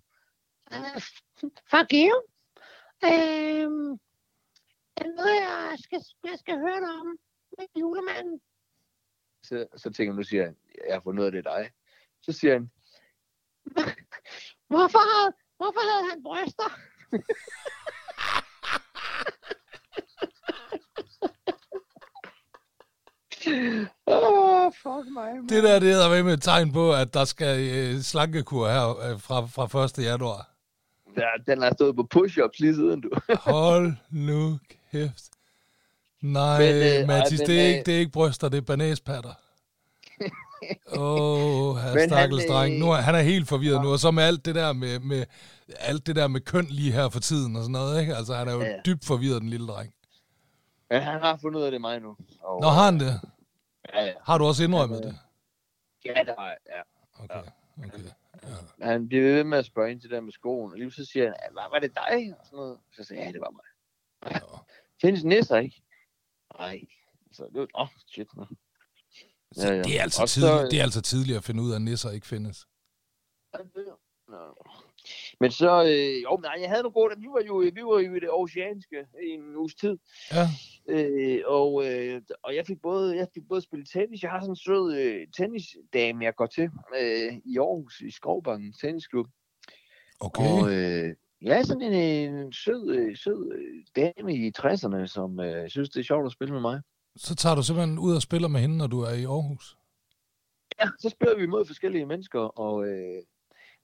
[0.72, 1.00] "Øh,
[1.44, 2.22] fuck you.
[3.04, 3.92] Øhm,
[4.96, 7.18] er det noget, jeg skal, jeg skal høre dig om
[7.58, 8.40] med julemanden?
[9.42, 10.56] Så, så tænker jeg, nu siger han,
[10.88, 11.70] jeg har fundet ud af det dig.
[12.22, 12.70] Så siger han,
[14.68, 16.70] hvorfor, havde, hvorfor havde han bryster?
[24.06, 25.34] oh, fuck mig.
[25.34, 25.48] man.
[25.48, 29.20] Det der, det er med et tegn på, at der skal øh, slankekur her øh,
[29.20, 29.98] fra, fra 1.
[29.98, 30.50] januar.
[31.16, 33.10] Ja, den har stået på push-ups lige siden, du.
[33.40, 34.58] Hold nu
[34.92, 35.24] kæft.
[36.22, 38.56] Nej, Men, øh, øh, Mathis, ej, det, er øh, ikke, det er ikke bryster, det
[38.58, 39.30] er banæspatter.
[40.96, 41.78] Åh, oh,
[42.08, 42.74] stakkels han, dreng.
[42.74, 44.98] øh, Nu er, han er helt forvirret nu, og så med alt det der med,
[45.00, 45.24] med,
[45.78, 48.16] alt det der med køn lige her for tiden og sådan noget, ikke?
[48.16, 48.72] Altså, han er jo Ja.
[48.86, 49.92] dybt forvirret, den lille dreng.
[50.90, 52.16] Men han har fundet ud af det mig nu.
[52.40, 53.20] Og, Nå, har han det?
[53.94, 54.14] Ja, ja.
[54.22, 55.18] Har du også indrømmet Ja, det?
[56.04, 56.82] Ja, der var, ja.
[57.24, 57.98] Okay, okay.
[58.80, 58.86] Ja.
[58.86, 61.04] Han bliver ved med at spørge ind til det der med skoen, og lige så
[61.04, 62.34] siger han, var, var det dig?
[62.40, 62.78] Og sådan noget.
[62.92, 63.64] Så siger jeg, ja, det var mig.
[64.32, 64.38] Ja.
[65.02, 65.82] Findes nisser, ikke?
[66.58, 66.80] Nej.
[67.32, 68.36] Så det var, åh, oh, shit.
[68.36, 68.46] nå.
[69.52, 69.82] Så Ja, ja.
[69.82, 72.10] det, er altså Og så- det er altså tidligt at finde ud af, at nisser
[72.10, 72.66] ikke findes.
[74.28, 74.54] Nå.
[75.40, 78.14] Men så, øh, jo, nej, jeg havde nogle gode, vi var jo, vi var jo
[78.14, 79.98] i det oceanske i en uges tid,
[80.32, 80.46] Ja,
[80.88, 84.52] øh, og, øh, og jeg fik både, jeg fik både spillet tennis, jeg har sådan
[84.52, 86.70] en sød øh, tennisdame, jeg går til
[87.00, 89.26] øh, i Aarhus, i Skovbanken Tennisklub,
[90.20, 90.42] okay.
[90.42, 95.70] og øh, ja, sådan en, en sød, øh, sød øh, dame i 60'erne, som øh,
[95.70, 96.80] synes, det er sjovt at spille med mig.
[97.16, 99.76] Så tager du simpelthen ud og spiller med hende, når du er i Aarhus?
[100.80, 103.22] Ja, så spiller vi mod forskellige mennesker, og, øh,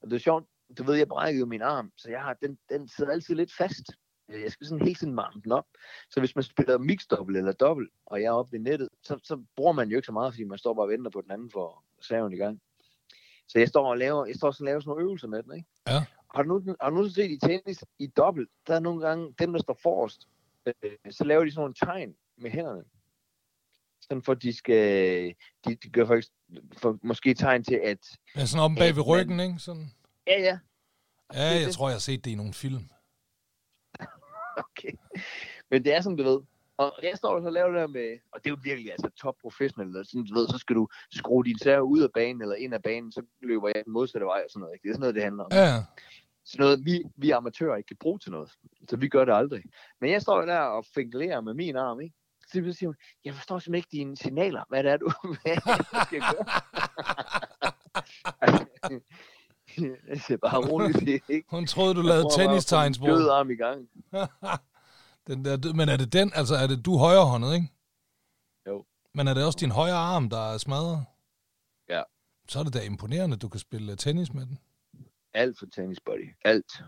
[0.02, 0.44] og det er sjovt,
[0.78, 3.52] du ved, jeg brækkede jo min arm, så jeg har, den, den sidder altid lidt
[3.58, 3.92] fast.
[4.30, 5.66] Øh, Jeg skal sådan hele tiden varme den op.
[6.10, 9.18] Så hvis man spiller mixed double eller dobbelt, og jeg er oppe ved nettet, så,
[9.24, 11.30] så bruger man jo ikke så meget, fordi man står bare og venter på den
[11.30, 12.60] anden for serven i gang.
[13.48, 15.56] Så jeg står og laver, jeg står sådan og laver sådan nogle øvelser med den,
[15.56, 15.68] ikke?
[15.88, 16.04] Ja.
[16.34, 19.34] Har du nu, har du nu set i tennis i dobbelt, der er nogle gange,
[19.38, 20.28] dem der står forrest,
[20.66, 20.74] øh,
[21.10, 22.84] så laver de sådan nogle tegn med hænderne.
[24.00, 26.32] Sådan for, de skal, de, de gør faktisk
[26.76, 27.98] for, måske tegn til, at
[28.36, 29.58] Ja, sådan om bag ved ryggen, ikke?
[29.58, 29.92] Sådan.
[30.26, 30.58] Ja, ja,
[31.34, 31.74] Ja, jeg det.
[31.74, 32.88] tror, jeg har set det i nogle film.
[34.56, 34.92] Okay.
[35.70, 36.40] Men det er som du ved.
[36.76, 39.10] Og jeg står og så laver det der med, og det er jo virkelig altså
[39.16, 42.54] top professionelt, sådan, du ved, så skal du skrue din serve ud af banen eller
[42.54, 44.74] ind af banen, så løber jeg den modsatte vej og sådan noget.
[44.74, 44.82] Ikke?
[44.82, 45.50] Det er sådan noget, det handler om.
[45.52, 45.74] Ja,
[46.44, 48.50] Sådan noget, vi, vi amatører ikke kan bruge til noget.
[48.90, 49.62] Så vi gør det aldrig.
[50.00, 52.14] Men jeg står der og finglerer med min arm, ikke?
[52.48, 54.64] Så siger hun, jeg forstår simpelthen ikke dine signaler.
[54.68, 56.44] Hvad det er, du hvad er det, skal gøre?
[60.28, 61.48] jeg bare roligt, det er ikke.
[61.50, 63.08] hun troede, du Jeg lavede tennistegnsbrug.
[63.08, 63.88] Døde arm i gang.
[65.26, 67.68] den der, men er det den, altså er det du højrehåndet, ikke?
[68.66, 68.84] Jo.
[69.14, 71.04] Men er det også din højre arm, der er smadret?
[71.88, 72.02] Ja.
[72.48, 74.58] Så er det da imponerende, at du kan spille tennis med den.
[75.34, 76.28] Alt for tennis, buddy.
[76.44, 76.82] Alt.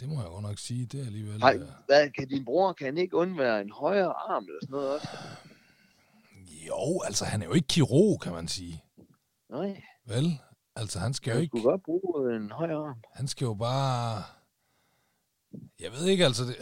[0.00, 1.38] Det må jeg godt nok sige, det er alligevel...
[1.38, 4.94] Nej, øh, hvad, kan din bror, kan ikke undvære en højere arm eller sådan noget
[4.94, 5.08] også?
[6.66, 8.84] Jo, altså han er jo ikke kirurg, kan man sige.
[9.50, 10.38] Nej, Vel?
[10.76, 11.50] Altså han skal jo ikke...
[11.50, 12.96] skulle godt bruge en højere arm.
[13.14, 14.22] Han skal jo bare...
[15.80, 16.44] Jeg ved ikke, altså...
[16.44, 16.56] Det...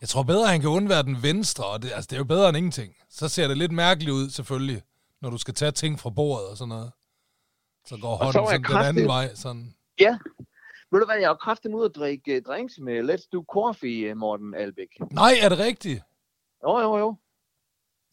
[0.00, 2.48] Jeg tror bedre, han kan undvære den venstre, og det, altså, det er jo bedre
[2.48, 2.94] end ingenting.
[3.10, 4.82] Så ser det lidt mærkeligt ud, selvfølgelig,
[5.22, 6.92] når du skal tage ting fra bordet og sådan noget.
[7.86, 9.74] Så går så hånden jeg sådan den anden vej, sådan...
[10.00, 10.18] Ja,
[10.90, 14.10] ved du hvad, jeg har kraften ud at drikke uh, drinks med Let's Do Coffee,
[14.10, 14.88] uh, Morten Albæk.
[15.12, 16.02] Nej, er det rigtigt?
[16.64, 17.16] Jo, jo, jo.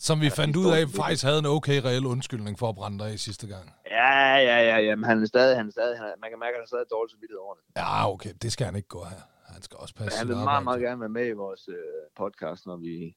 [0.07, 2.99] Som vi Ja, fandt ud af, faktisk havde en okay reel undskyldning for at brænde
[2.99, 3.65] dig af sidste gang.
[3.91, 6.39] Ja, ja, ja, ja, men han er stadig, han er stadig, han er, man kan
[6.39, 7.63] mærke, at han er stadig dårligt samvittighed over det.
[7.77, 9.21] Ja, okay, det skal han ikke gå her.
[9.53, 10.65] Han skal også Men passe han sit vil meget, arbejde.
[10.65, 11.75] meget gerne være med i vores uh,
[12.17, 13.15] podcast, når vi,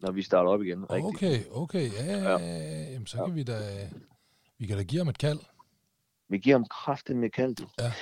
[0.00, 0.90] når vi starter op igen.
[0.90, 1.06] Rigtigt.
[1.14, 2.90] Okay, okay, ja, ja, ja.
[2.92, 3.58] Jamen, så kan vi da...
[4.58, 5.40] Vi kan da give ham et kald.
[6.28, 7.66] Vi giver ham kraften med kaldet.
[7.80, 7.92] Ja.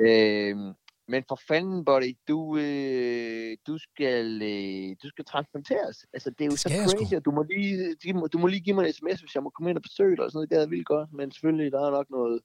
[0.00, 0.72] Øhm,
[1.08, 5.96] men for fanden, buddy, du, øh, du, skal, øh, du skal transplanteres.
[6.12, 7.94] Altså, det er jo Det så crazy, og du må, lige,
[8.32, 10.24] du må lige give mig en sms, hvis jeg må komme ind og besøge dig
[10.24, 10.50] og sådan noget.
[10.50, 12.40] Det er vildt godt, men selvfølgelig, der er nok noget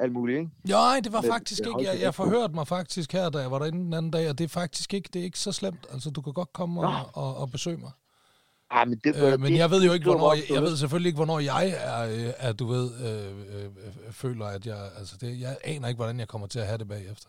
[0.00, 0.50] alt muligt, ikke?
[0.68, 1.72] Nej, det var Men faktisk jeg ikke.
[1.74, 2.16] holdt Jeg, jeg ikke.
[2.16, 4.94] forhørte mig faktisk her, da jeg var derinde den anden dag, og det er faktisk
[4.94, 5.86] ikke, det er ikke så slemt.
[5.92, 6.98] Altså, du kan godt komme og, Nå.
[7.22, 7.90] og, og besøge mig.
[8.70, 11.08] Ah, men det, Øh, men det, jeg ved jo ikke, hvornår, jeg, jeg ved selvfølgelig
[11.08, 15.16] ikke, hvornår jeg er, øh, er du ved, øh, øh, øh, føler, at jeg, altså
[15.20, 17.28] det, jeg aner ikke, hvordan jeg kommer til at have det bagefter.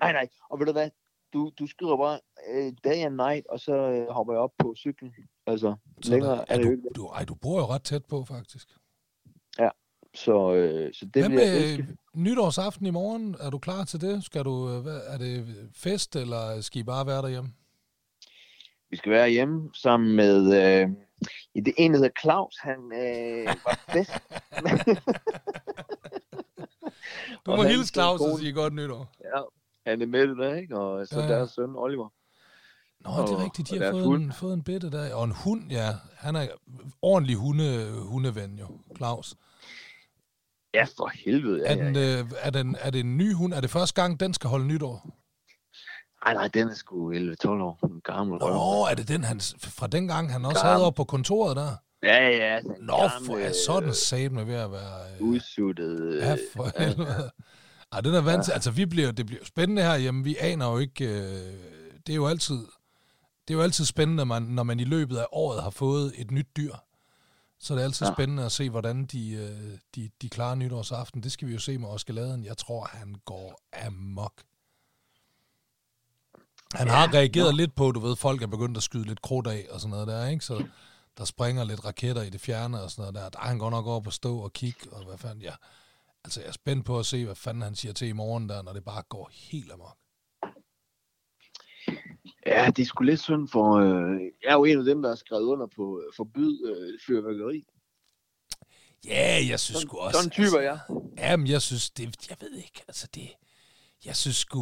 [0.00, 0.28] Nej, nej.
[0.50, 0.90] Og ved du hvad?
[1.32, 4.74] Du, du skriver bare øh, day and night, og så øh, hopper jeg op på
[4.76, 5.14] cyklen.
[5.46, 6.82] Altså, Så længere der, er det jo ikke.
[6.82, 8.68] du, du, ej, du bor jo ret tæt på, faktisk.
[10.14, 11.86] Så, øh, så det Hvad med elske.
[12.14, 13.36] nytårsaften i morgen?
[13.40, 14.24] Er du klar til det?
[14.24, 17.52] Skal du, øh, hvad, er det fest, eller skal I bare være derhjemme?
[18.90, 20.46] Vi skal være hjemme sammen med...
[20.46, 20.88] Øh,
[21.54, 24.10] ja, det ene der hedder Claus, han øh, var bedst.
[27.46, 29.06] Du må hilse Claus og sige godt nytår.
[29.24, 29.40] ja,
[29.88, 30.78] han med det der, ikke?
[30.78, 31.32] Og så Ja, ja.
[31.32, 31.36] ja.
[31.38, 32.08] deres søn, Oliver.
[33.00, 34.22] Nå, det er Og- rigtigt, de og har fået hund.
[34.24, 35.14] en, fået en bitte der.
[35.14, 35.94] Og en hund, ja.
[36.16, 36.46] Han er
[37.02, 39.34] ordentlig hunde, hundeven jo, Claus.
[40.74, 41.58] Ja, for helvede.
[41.60, 42.20] Ja, Er, ja, den, ja.
[42.20, 43.52] øh, er, den, er det en ny hund?
[43.54, 45.10] Er det første gang, den skal holde nytår?
[46.26, 47.78] Ej, nej, den er sgu 11-12 år.
[47.86, 48.52] En gammel røv.
[48.54, 50.72] Nå, er det den, han, fra den gang, han også Gammel.
[50.72, 51.70] havde op på kontoret der?
[52.02, 52.60] Ja, ja.
[52.60, 55.14] Den Nå, for er sådan sat med ved at være...
[55.20, 56.18] Øh, Udsuttet.
[56.20, 57.30] ja, for helvede.
[57.92, 60.78] Ej, den er vant til, altså vi bliver, det bliver spændende herhjemme, vi aner jo
[60.78, 61.54] ikke, øh,
[62.06, 62.66] det er jo altid,
[63.48, 66.30] det er jo altid spændende, man, når man i løbet af året har fået et
[66.30, 66.74] nyt dyr.
[67.60, 68.10] Så er det altid ja.
[68.10, 68.14] Ja.
[68.14, 71.22] spændende at se, hvordan de, øh, de, de klarer nytårsaften.
[71.22, 72.44] Det skal vi jo se med Oskaladen.
[72.44, 74.42] Jeg tror, han går amok.
[76.74, 77.56] Han ja, har reageret nå.
[77.56, 80.08] lidt på, du ved, folk er begyndt at skyde lidt krudt af og sådan noget
[80.08, 80.44] der, ikke?
[80.44, 80.66] Så
[81.18, 83.28] der springer lidt raketter i det fjerne og sådan noget der.
[83.28, 85.54] Der er han godt nok over på stå og kigge, og hvad fanden, ja.
[86.24, 88.62] Altså, jeg er spændt på at se, hvad fanden han siger til i morgen der,
[88.62, 89.96] når det bare går helt amok.
[92.46, 93.74] Ja, det er sgu lidt synd for...
[93.74, 96.98] Øh, jeg er jo en af dem, der har skrevet under på øh, forbyd øh,
[97.06, 97.64] fyrværkeri.
[99.06, 100.18] Ja, jeg synes Sådan, sgu også...
[100.18, 100.78] sådan typer jeg.
[101.18, 102.30] Jamen, jeg synes, det...
[102.30, 103.28] Jeg ved ikke, altså det...
[104.04, 104.60] Jeg synes sgu...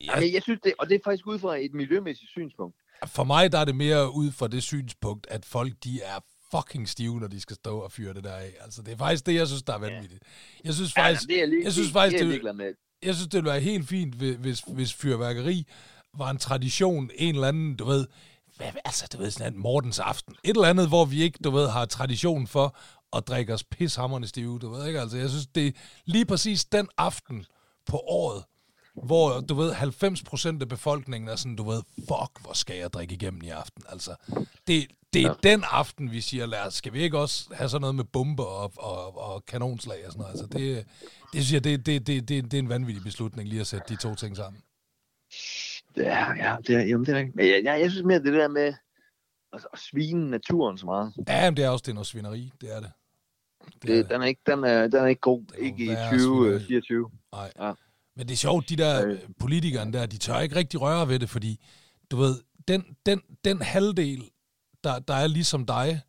[0.00, 0.12] Ja.
[0.12, 2.76] Jeg, Jeg, jeg synes det, og det er faktisk ud fra et miljømæssigt synspunkt.
[3.06, 6.88] for mig der er det mere ud fra det synspunkt, at folk de er fucking
[6.88, 8.52] stive, når de skal stå og fyre det der af.
[8.60, 10.22] Altså, det er faktisk det, jeg synes, der er vanvittigt.
[10.64, 12.42] Jeg synes faktisk, det er jeg, lige, jeg synes faktisk, det, er det-
[13.02, 15.66] jeg synes, det ville være helt fint, hvis, hvis, fyrværkeri
[16.14, 18.06] var en tradition, en eller anden, du ved,
[18.56, 20.34] hvad, altså, du ved, sådan en Mortens aften.
[20.44, 22.76] Et eller andet, hvor vi ikke, du ved, har tradition for
[23.16, 25.00] at drikke os pishammerende stive, du ved ikke?
[25.00, 25.72] Altså, jeg synes, det er
[26.04, 27.44] lige præcis den aften
[27.86, 28.44] på året,
[29.04, 33.14] hvor, du ved, 90% af befolkningen er sådan, du ved, fuck, hvor skal jeg drikke
[33.14, 33.82] igennem i aften?
[33.88, 34.14] Altså,
[34.66, 35.50] det, det er ja.
[35.50, 38.44] den aften, vi siger, lad os, skal vi ikke også have sådan noget med bomber
[38.44, 40.30] og, og, og kanonslag og sådan noget?
[40.32, 40.86] Altså, det,
[41.32, 43.86] det synes jeg, det, det, det, det, det er en vanvittig beslutning lige at sætte
[43.88, 44.62] de to ting sammen.
[45.96, 47.36] Ja, ja, det er, jamen, det er rigtigt.
[47.36, 48.74] Men jeg, jeg, jeg synes mere, det der med
[49.52, 51.12] at, at svine naturen så meget.
[51.28, 52.92] Ja, men det er også det er noget svineri, det er det.
[53.82, 55.42] Det er Det, den, er ikke, den, er, den er ikke god.
[55.54, 57.10] Er Ikke i værre 2024.
[57.32, 57.52] Nej.
[57.58, 57.72] Ja.
[58.16, 59.18] Men det er sjovt, de der Øh.
[59.40, 61.64] politikerne der, de tør ikke rigtig røre ved det, fordi,
[62.10, 62.34] du ved,
[62.68, 64.30] den, den, den halvdel,
[64.84, 66.00] der, der er ligesom dig,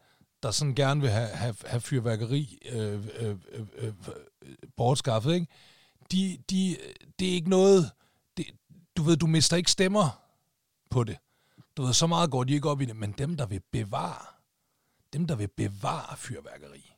[0.43, 3.93] der sådan gerne vil have, have, have fyrværkeri øh, øh, øh, øh,
[4.41, 5.47] øh, bortskaffet, ikke?
[6.12, 6.77] De, de,
[7.19, 7.91] det er ikke noget,
[8.38, 8.45] det,
[8.97, 10.21] du ved, du mister ikke stemmer
[10.89, 11.17] på det.
[11.77, 14.25] Du ved, så meget går de ikke op i det, men dem, der vil bevare,
[15.13, 16.93] dem, der vil bevare fyrværkeri,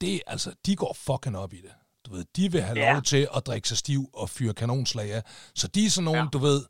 [0.00, 1.70] det, altså, de går fucking op i det.
[2.06, 2.92] Du ved, de vil have Ja.
[2.92, 5.22] lov til at drikke sig stiv og fyre kanonslag af.
[5.54, 6.28] Så de er sådan nogen, ja.
[6.32, 6.64] du ved,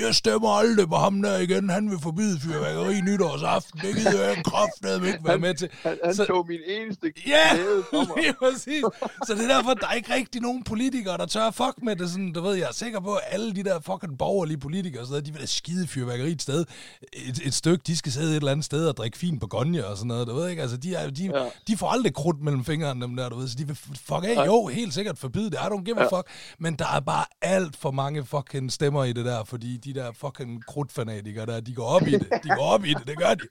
[0.00, 1.70] jeg stemmer aldrig på ham der igen.
[1.70, 3.80] Han vil forbyde fyrværkeri nytårsaften.
[3.80, 5.68] Det gider jeg kraftedeme ikke være med til.
[5.82, 7.56] Han, han Så- tog min eneste Ja,
[7.92, 8.06] mig.
[8.22, 8.82] lige præcis.
[9.26, 12.10] Så det er derfor, der er ikke rigtig nogen politikere, der tør fuck med det.
[12.10, 15.06] Sådan, du ved, jeg er sikker på, at alle de der fucking borgerlige politikere, og
[15.06, 16.64] sådan noget, de vil da skide fyrværkeri et sted.
[17.12, 19.96] Et, et stykke, de skal sidde et eller andet sted og drikke fin begonje og
[19.96, 20.26] sådan noget.
[20.28, 21.48] Du ved ikke, altså de, er, de, ja.
[21.66, 23.48] De får aldrig krudt mellem fingrene, dem der, du ved.
[23.48, 24.46] Så de vil fuck af.
[24.46, 25.54] Jo, helt sikkert forbyde det.
[25.56, 26.18] I don't give a Ja.
[26.18, 26.28] fuck.
[26.58, 30.12] Men der er bare alt for mange fucking stemmer i det der, fordi de der
[30.12, 32.28] fucking krudtfanatikere der, de går op i det.
[32.44, 33.46] De går op i det, det gør de.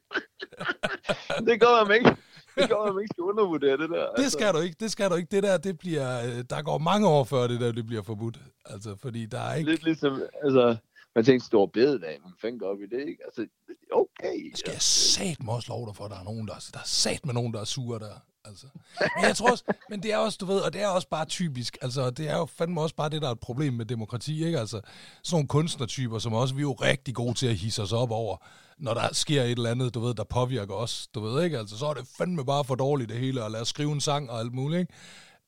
[1.49, 2.09] Det går man ikke.
[2.57, 4.13] Det går man ikke skal undervurdere det der.
[4.17, 5.35] Det skal du ikke, det skal du ikke.
[5.35, 8.39] Det der, det bliver, øh, der går mange år før det der, det bliver forbudt.
[8.65, 9.69] Altså, fordi der er ikke...
[9.71, 10.75] Lidt ligesom, altså,
[11.15, 13.23] man tænker stor bededag, man fanden går op i det, ikke?
[13.25, 13.47] Altså,
[13.91, 14.51] okay.
[14.55, 16.85] skal jeg sat mig også lov dig for, at der er nogen, der, der er
[16.85, 18.15] sat med nogen, der er sure der.
[18.47, 18.65] Altså.
[18.99, 21.25] Men jeg tror også, men det er også, du ved, og det er også bare
[21.25, 24.45] typisk, altså det er jo fandme også bare det, der er et problem med demokrati,
[24.45, 24.59] ikke?
[24.59, 24.81] Altså
[25.23, 28.11] sådan nogle kunstnertyper, som også, vi er jo rigtig gode til at hisse os op
[28.11, 28.37] over,
[28.77, 31.57] når der sker et eller andet, du ved, der påvirker os, du ved ikke?
[31.57, 34.01] Altså så er det fandme bare for dårligt det hele, og lad os skrive en
[34.01, 34.93] sang og alt muligt, ikke?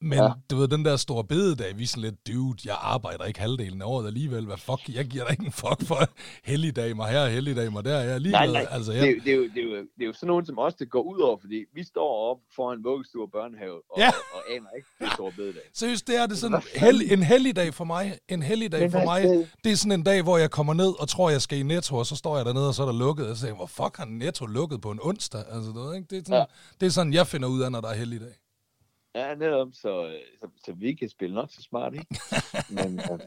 [0.01, 0.29] Men ja.
[0.51, 3.81] Du ved, den der store bededag, vi er sådan lidt, dude, jeg arbejder ikke halvdelen
[3.81, 4.45] af året alligevel.
[4.45, 5.97] Hvad fuck, jeg giver dig ikke en fuck for
[6.43, 7.99] helligdag mig her, helligdag mig der.
[7.99, 8.19] Jeg er.
[8.19, 10.05] Nej, nej, Altså, det, jeg, er, jo- det, er jo, det, er jo, det er
[10.05, 13.23] jo sådan nogen som os, det går ud over, fordi vi står op foran vuggestue
[13.23, 14.07] og børnehave, og, Ja.
[14.07, 15.61] og, og aner ikke, det er stor bededag.
[15.73, 18.17] Seriøst, det er det sådan hel, en helligdag for mig.
[18.29, 19.23] En helligdag for mig,
[19.63, 21.95] det er sådan en dag, hvor jeg kommer ned og tror, jeg skal i Netto,
[21.95, 23.27] og så står jeg dernede, og så er der lukket.
[23.29, 25.43] Og så tænker hvor fuck har Netto lukket på en onsdag?
[25.51, 26.07] Altså, du ved, ikke?
[26.09, 26.39] Det, er sådan.
[26.39, 26.45] Ja.
[26.79, 28.33] det er sådan, jeg finder ud af, når der er helligdag.
[29.17, 32.19] Ja, netop, så, øh, så, så vi kan spille nok så smart, ikke?
[32.69, 33.19] Men, øh,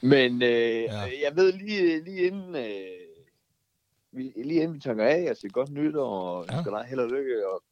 [0.00, 1.00] men øh, Ja.
[1.00, 2.54] jeg ved lige, lige inden...
[2.56, 2.86] Øh,
[4.12, 6.60] vi, lige inden vi takker af, altså godt nytår, og Ja.
[6.60, 7.62] skal dig held og lykke, og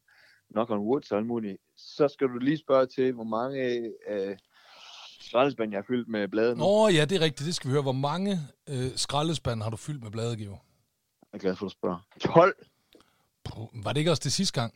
[0.52, 4.36] knock on wood og alt muligt, så skal du lige spørge til, hvor mange øh,
[5.20, 6.58] skraldespand jeg har fyldt med blade nu.
[6.64, 7.46] Nå ja, det er rigtigt.
[7.46, 7.82] Det skal vi høre.
[7.82, 8.38] Hvor mange
[8.68, 10.56] øh, skraldespande har du fyldt med bladegiver?
[11.32, 12.06] Jeg er glad for, at du spørger.
[12.20, 12.54] 12?
[13.44, 14.74] Puh, Var det ikke også det sidste gang?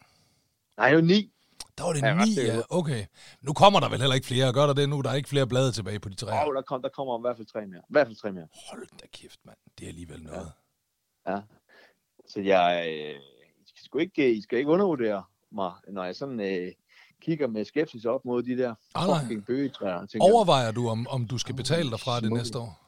[0.77, 1.33] Nej, var 9.
[1.79, 2.61] Der var det Ja, ni, ja.
[2.71, 3.07] Okay.
[3.41, 4.53] Nu kommer der vel heller ikke flere.
[4.53, 5.01] Gør der det nu?
[5.01, 6.33] Der er ikke flere blade tilbage på de tre.
[6.33, 7.79] Åh, oh, der, kom, der kommer i hvert fald tre mere.
[7.79, 8.49] I hvert fald tre mere.
[8.71, 9.57] Hold da kæft, mand.
[9.79, 10.53] Det er alligevel noget.
[11.29, 11.39] Ja.
[12.29, 13.15] Så jeg, øh,
[13.61, 16.73] I, skal sgu ikke, I skal ikke undervurdere mig, når jeg sådan øh,
[17.23, 20.17] kigger med skepsis op mod de der Ah, fucking bøgetræer.
[20.21, 22.83] Overvejer du, om, om du skal betale dig fra det næste år?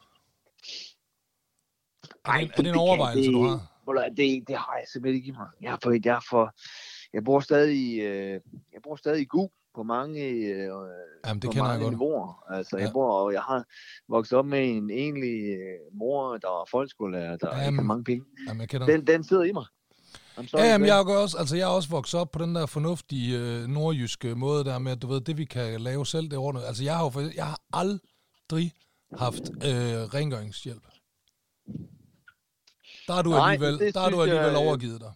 [2.25, 4.09] Er Ej, det, er det en overvejelse, det, du har?
[4.09, 5.47] Det, det har jeg simpelthen ikke i mig.
[5.61, 6.55] Jeg er for, jeg er for,
[7.13, 8.31] jeg bor stadig, øh,
[8.73, 10.69] jeg bor stadig i gu på mange, øh,
[11.25, 11.93] Jamen, det på jeg mange godt.
[11.93, 12.43] niveauer.
[12.51, 12.83] Altså, Ja.
[12.83, 13.63] jeg bor, og jeg har
[14.09, 18.25] vokset op med en enlig øh, mor, der er folkeskolelærer, der Jamen, ikke mange penge.
[18.47, 19.65] Jamen, jeg kender Den, den sidder i mig.
[20.47, 22.65] Sorry, Ja, jamen, jeg er også, altså, jeg er også vokset op på den der
[22.65, 26.33] fornuftige øh, nordjyske måde der med, at du ved, det vi kan lave selv, det
[26.33, 26.67] er ordentligt.
[26.67, 28.73] Altså, jeg har jo jeg har aldrig
[29.17, 30.83] haft øh, rengøringshjælp.
[33.07, 35.11] Der er du Nej, alligevel, der er du synes jeg, alligevel øh, overgivet dig.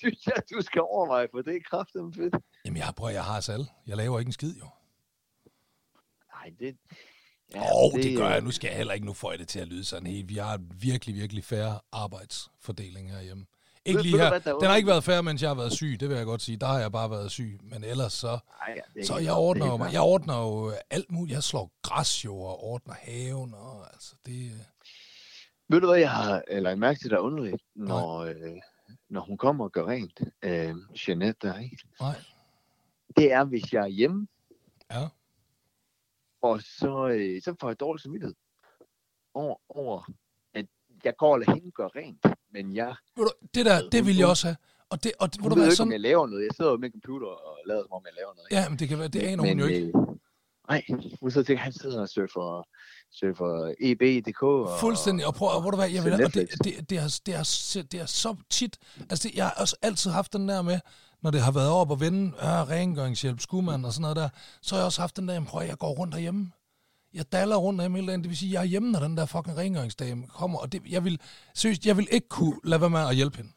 [0.00, 2.36] Synes jeg, du skal overveje, for det er kraftigt fedt.
[2.64, 3.64] Jamen, jeg, prøver, jeg har salg.
[3.86, 4.66] Jeg laver ikke en skid, jo.
[6.34, 6.76] Nej, det...
[7.54, 8.40] Ja, oh, det, det gør øh, jeg.
[8.40, 10.28] Nu skal jeg heller ikke, nu får jeg det til at lyde sådan helt.
[10.28, 13.46] Vi har virkelig, virkelig færre arbejdsfordeling herhjemme.
[13.84, 14.32] Ikke lige her.
[14.32, 15.96] er Den har ikke været færre, mens jeg har været syg.
[16.00, 16.56] Det vil jeg godt sige.
[16.56, 17.60] Der har jeg bare været syg.
[17.62, 18.28] Men ellers så...
[18.28, 21.34] Ej, ja, Så jeg ordner er jo, jeg ordner jo alt muligt.
[21.34, 23.54] Jeg slår græs jo og ordner haven.
[23.54, 24.66] Og, altså, det, klart.
[25.68, 28.56] Ved du hvad, jeg har eller mærke til, er underligt, når, øh,
[29.08, 30.74] når hun kommer og gør rent, øh,
[31.08, 31.78] Jeanette der, ikke?
[32.00, 32.14] nej.
[33.16, 34.26] Det er, hvis jeg er hjemme,
[34.90, 35.08] Ja.
[36.42, 38.34] og så, øh, så får jeg dårlig samvittighed
[39.34, 40.10] over, over,
[40.54, 40.66] at
[41.04, 44.26] jeg går og hende gøre rent, men jeg, Ved du, det der, det vil jeg
[44.28, 44.56] også have.
[44.90, 46.42] Og det, og hun ved du hvad, ikke, om sådan, jeg laver noget.
[46.44, 48.48] Jeg sidder jo med computer og lader, som om jeg laver noget.
[48.50, 49.86] ja, men det kan være, det aner hun jo ikke.
[49.86, 49.94] Øh,
[50.70, 50.82] nej,
[51.20, 52.66] hun sidder tænker, han sidder og surfer,
[53.12, 54.42] surfer EB.dk.
[54.42, 55.26] Og, Fuldstændig.
[55.26, 56.82] Og prøv, og, hvor du hvad, jeg vil, og det, det, det, er,
[57.26, 58.78] det, er, det er så tit,
[59.10, 60.78] altså det, jeg har også altid haft den der med,
[61.22, 64.28] når det har været op og vende, ja, rengøringshjælp, skudmand og sådan noget der,
[64.62, 66.52] så har jeg også haft den der, jamen, prøv, jeg går rundt derhjemme.
[67.14, 69.26] Jeg daller rundt derhjemme hele dagen, det vil sige, jeg er hjemme, når den der
[69.26, 71.20] fucking rengøringsdame kommer, og det, jeg vil,
[71.54, 73.52] seriøst, jeg vil ikke kunne lade være med at hjælpe hende.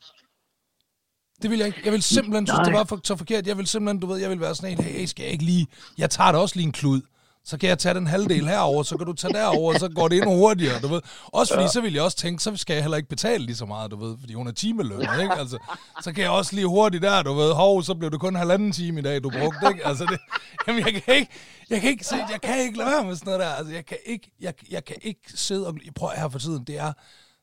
[1.42, 1.82] Det vil jeg ikke.
[1.86, 3.48] Jeg vil simpelthen synes, det var for, så forkert.
[3.48, 5.68] Jeg vil simpelthen, du ved, jeg vil være sådan en, hey, skal jeg ikke lige,
[5.98, 7.02] jeg tager da også lige en klud.
[7.46, 10.18] Så kan jeg tage den halvdel herover, så kan du tage derover, så går det
[10.18, 11.02] endnu hurtigere, du ved.
[11.26, 13.66] Også fordi, så vil jeg også tænke, så skal jeg heller ikke betale lige så
[13.66, 15.34] meget, du ved, fordi hun er timeløn, ikke?
[15.34, 15.58] Altså,
[16.02, 18.72] så kan jeg også lige hurtigt der, du ved, hov, så blev det kun halvanden
[18.72, 19.88] time i dag, du brugte, ikke?
[19.88, 20.20] Altså, det,
[20.68, 21.32] jamen, jeg kan ikke,
[21.70, 23.50] jeg kan ikke, jeg kan ikke lade være med sådan noget der.
[23.50, 26.80] Altså, jeg kan ikke, jeg, jeg kan ikke sidde og, prøv her for tiden, det
[26.80, 26.94] er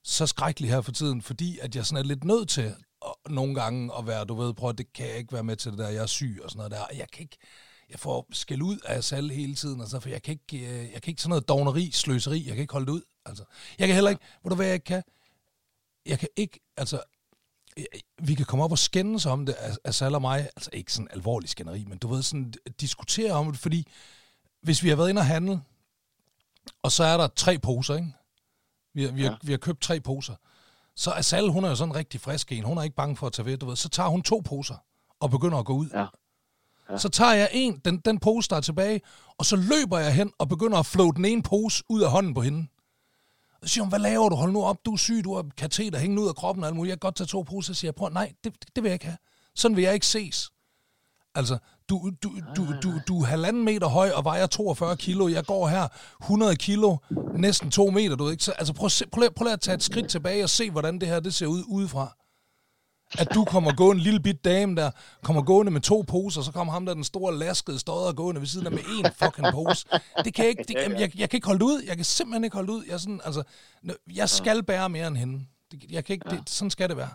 [0.04, 2.74] så skrækkeligt her for tiden, fordi at jeg sådan er lidt nødt til
[3.28, 5.78] nogle gange at være, du ved, prøv, det kan jeg ikke være med til det
[5.78, 6.96] der, jeg er syg og sådan noget der.
[6.98, 7.36] Jeg kan ikke,
[7.90, 11.02] jeg får skæld ud af alle hele tiden, altså, for jeg kan ikke, øh, jeg
[11.02, 13.02] kan ikke sådan noget dogneri, sløseri, jeg kan ikke holde det ud.
[13.26, 13.44] Altså,
[13.78, 15.02] jeg kan heller ikke, ved du hvad jeg ikke kan?
[16.06, 17.02] Jeg kan ikke, altså,
[17.76, 17.86] jeg-
[18.22, 20.92] vi kan komme op og skændes om det, af- af Sal og mig, altså ikke
[20.92, 23.86] sådan alvorlig skænderi, men du ved, sådan diskutere om det, fordi
[24.62, 25.60] hvis vi har været inde og handle,
[26.82, 28.12] og så er der tre poser, ikke?
[28.94, 29.36] Vi har, vi har, Ja.
[29.42, 30.34] vi har købt tre poser.
[30.96, 32.64] Så er Sal, hun er jo sådan rigtig frisk en.
[32.64, 33.76] Hun er ikke bange for at tage ved, du ved.
[33.76, 34.74] Så tager hun to poser
[35.20, 35.88] og begynder at gå ud.
[35.94, 36.06] Ja.
[36.90, 36.98] Ja.
[36.98, 39.00] Så tager jeg en, den, den pose, der er tilbage,
[39.38, 42.34] og så løber jeg hen og begynder at flå den ene pose ud af hånden
[42.34, 42.66] på hende.
[43.62, 44.36] Og så siger hun, hvad laver du?
[44.36, 46.76] Hold nu op, du er syg, du har kateter hængende ud af kroppen og alt
[46.76, 46.90] muligt.
[46.90, 47.74] Jeg kan godt tage to poser.
[47.74, 49.18] Så siger jeg, prøv, nej, det, det vil jeg ikke have.
[49.54, 50.50] Sådan vil jeg ikke ses.
[51.34, 51.58] Altså,
[51.90, 55.28] du, du, du, du, du er halvanden meter høj og vejer 42 kilo.
[55.28, 55.88] Jeg går her
[56.22, 56.96] 100 kilo,
[57.38, 58.44] næsten to meter, du ved ikke.
[58.44, 60.50] Så, altså, prøv, at se- prøv, lige- prøv lige at tage et skridt tilbage og
[60.50, 62.16] se, hvordan det her det ser ud udefra.
[63.18, 64.90] At du kommer gående, en lille bit dame der,
[65.22, 68.48] kommer gående med to poser, så kommer ham der, den store laskede stodder gående ved
[68.48, 69.86] siden af med én fucking pose.
[70.24, 71.82] Det kan jeg ikke, det, jamen, jeg, jeg kan ikke holde ud.
[71.86, 72.84] Jeg kan simpelthen ikke holde ud.
[72.88, 73.42] Jeg, sådan, altså,
[74.14, 75.46] jeg skal bære mere end hende.
[75.72, 77.08] Det, jeg kan ikke, det, sådan skal det være.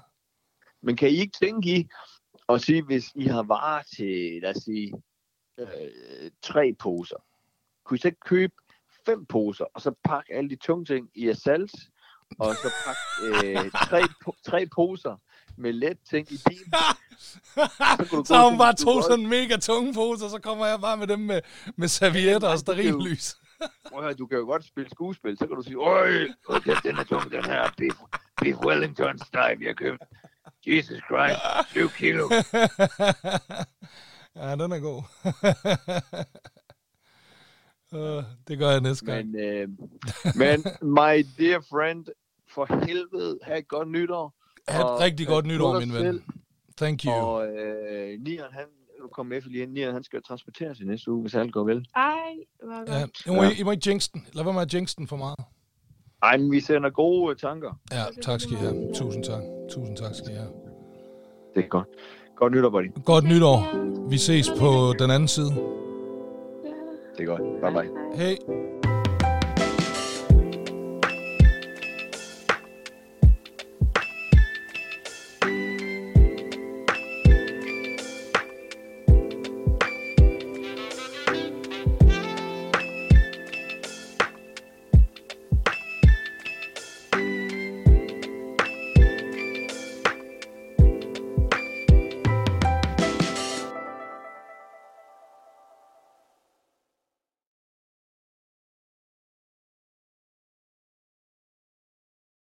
[0.83, 1.87] Men kan I ikke tænke i
[2.49, 4.93] at sige, hvis I har varer til, lad os sige,
[5.59, 5.67] øh,
[6.41, 7.23] tre poser,
[7.85, 8.53] kunne I så ikke købe
[9.05, 11.71] fem poser, og så pakke alle de tunge ting i asalt,
[12.39, 15.21] og så pakke øh, tre, po- tre poser
[15.57, 16.73] med let ting i bilen.
[18.09, 20.81] kunne du så hun bare du to kunne sådan mega tunge poser, så kommer jeg
[20.81, 21.41] bare med dem med,
[21.75, 23.35] med servietter og sterillys.
[23.91, 26.97] Prøv at du kan jo godt spille skuespil, så kan du sige, øj, okay, den
[26.97, 27.95] er tung, den her beef,
[28.41, 30.03] beef Wellington steg, vi har købt.
[30.67, 31.39] Jesus Christ,
[31.73, 32.29] 7 kilo.
[34.35, 35.03] ja, den er god.
[37.99, 39.31] uh, det gør jeg næste gang.
[39.31, 39.67] Men, øh,
[40.35, 42.05] men my dear friend,
[42.53, 44.33] for helvede, have et godt nytår.
[44.67, 46.23] Ha' et og, rigtig øh, godt nytår, min ven.
[46.77, 47.11] Thank you.
[47.13, 48.65] Og øh, Nian, han,
[49.01, 51.87] nu kommer med ind, Nian, han skal transporteres i næste uge, hvis alt går vel.
[51.95, 52.13] Ej,
[52.63, 53.25] hvor godt.
[53.25, 54.27] Ja, I, må, I må ikke jinx den.
[54.33, 55.37] Lad være med at jinx den for meget.
[56.23, 57.79] Ej, men vi sender gode tanker.
[57.91, 58.93] Ja, tak skal I have.
[58.93, 59.41] Tusind tak.
[59.75, 60.49] Tusind tak skal I have.
[61.55, 61.87] Det er godt.
[62.35, 62.91] Godt nytår, buddy.
[63.05, 63.59] Godt nytår.
[64.09, 65.51] Vi ses på den anden side.
[67.17, 67.41] Det er godt.
[67.41, 67.89] Bye bye.
[68.15, 68.37] Hej.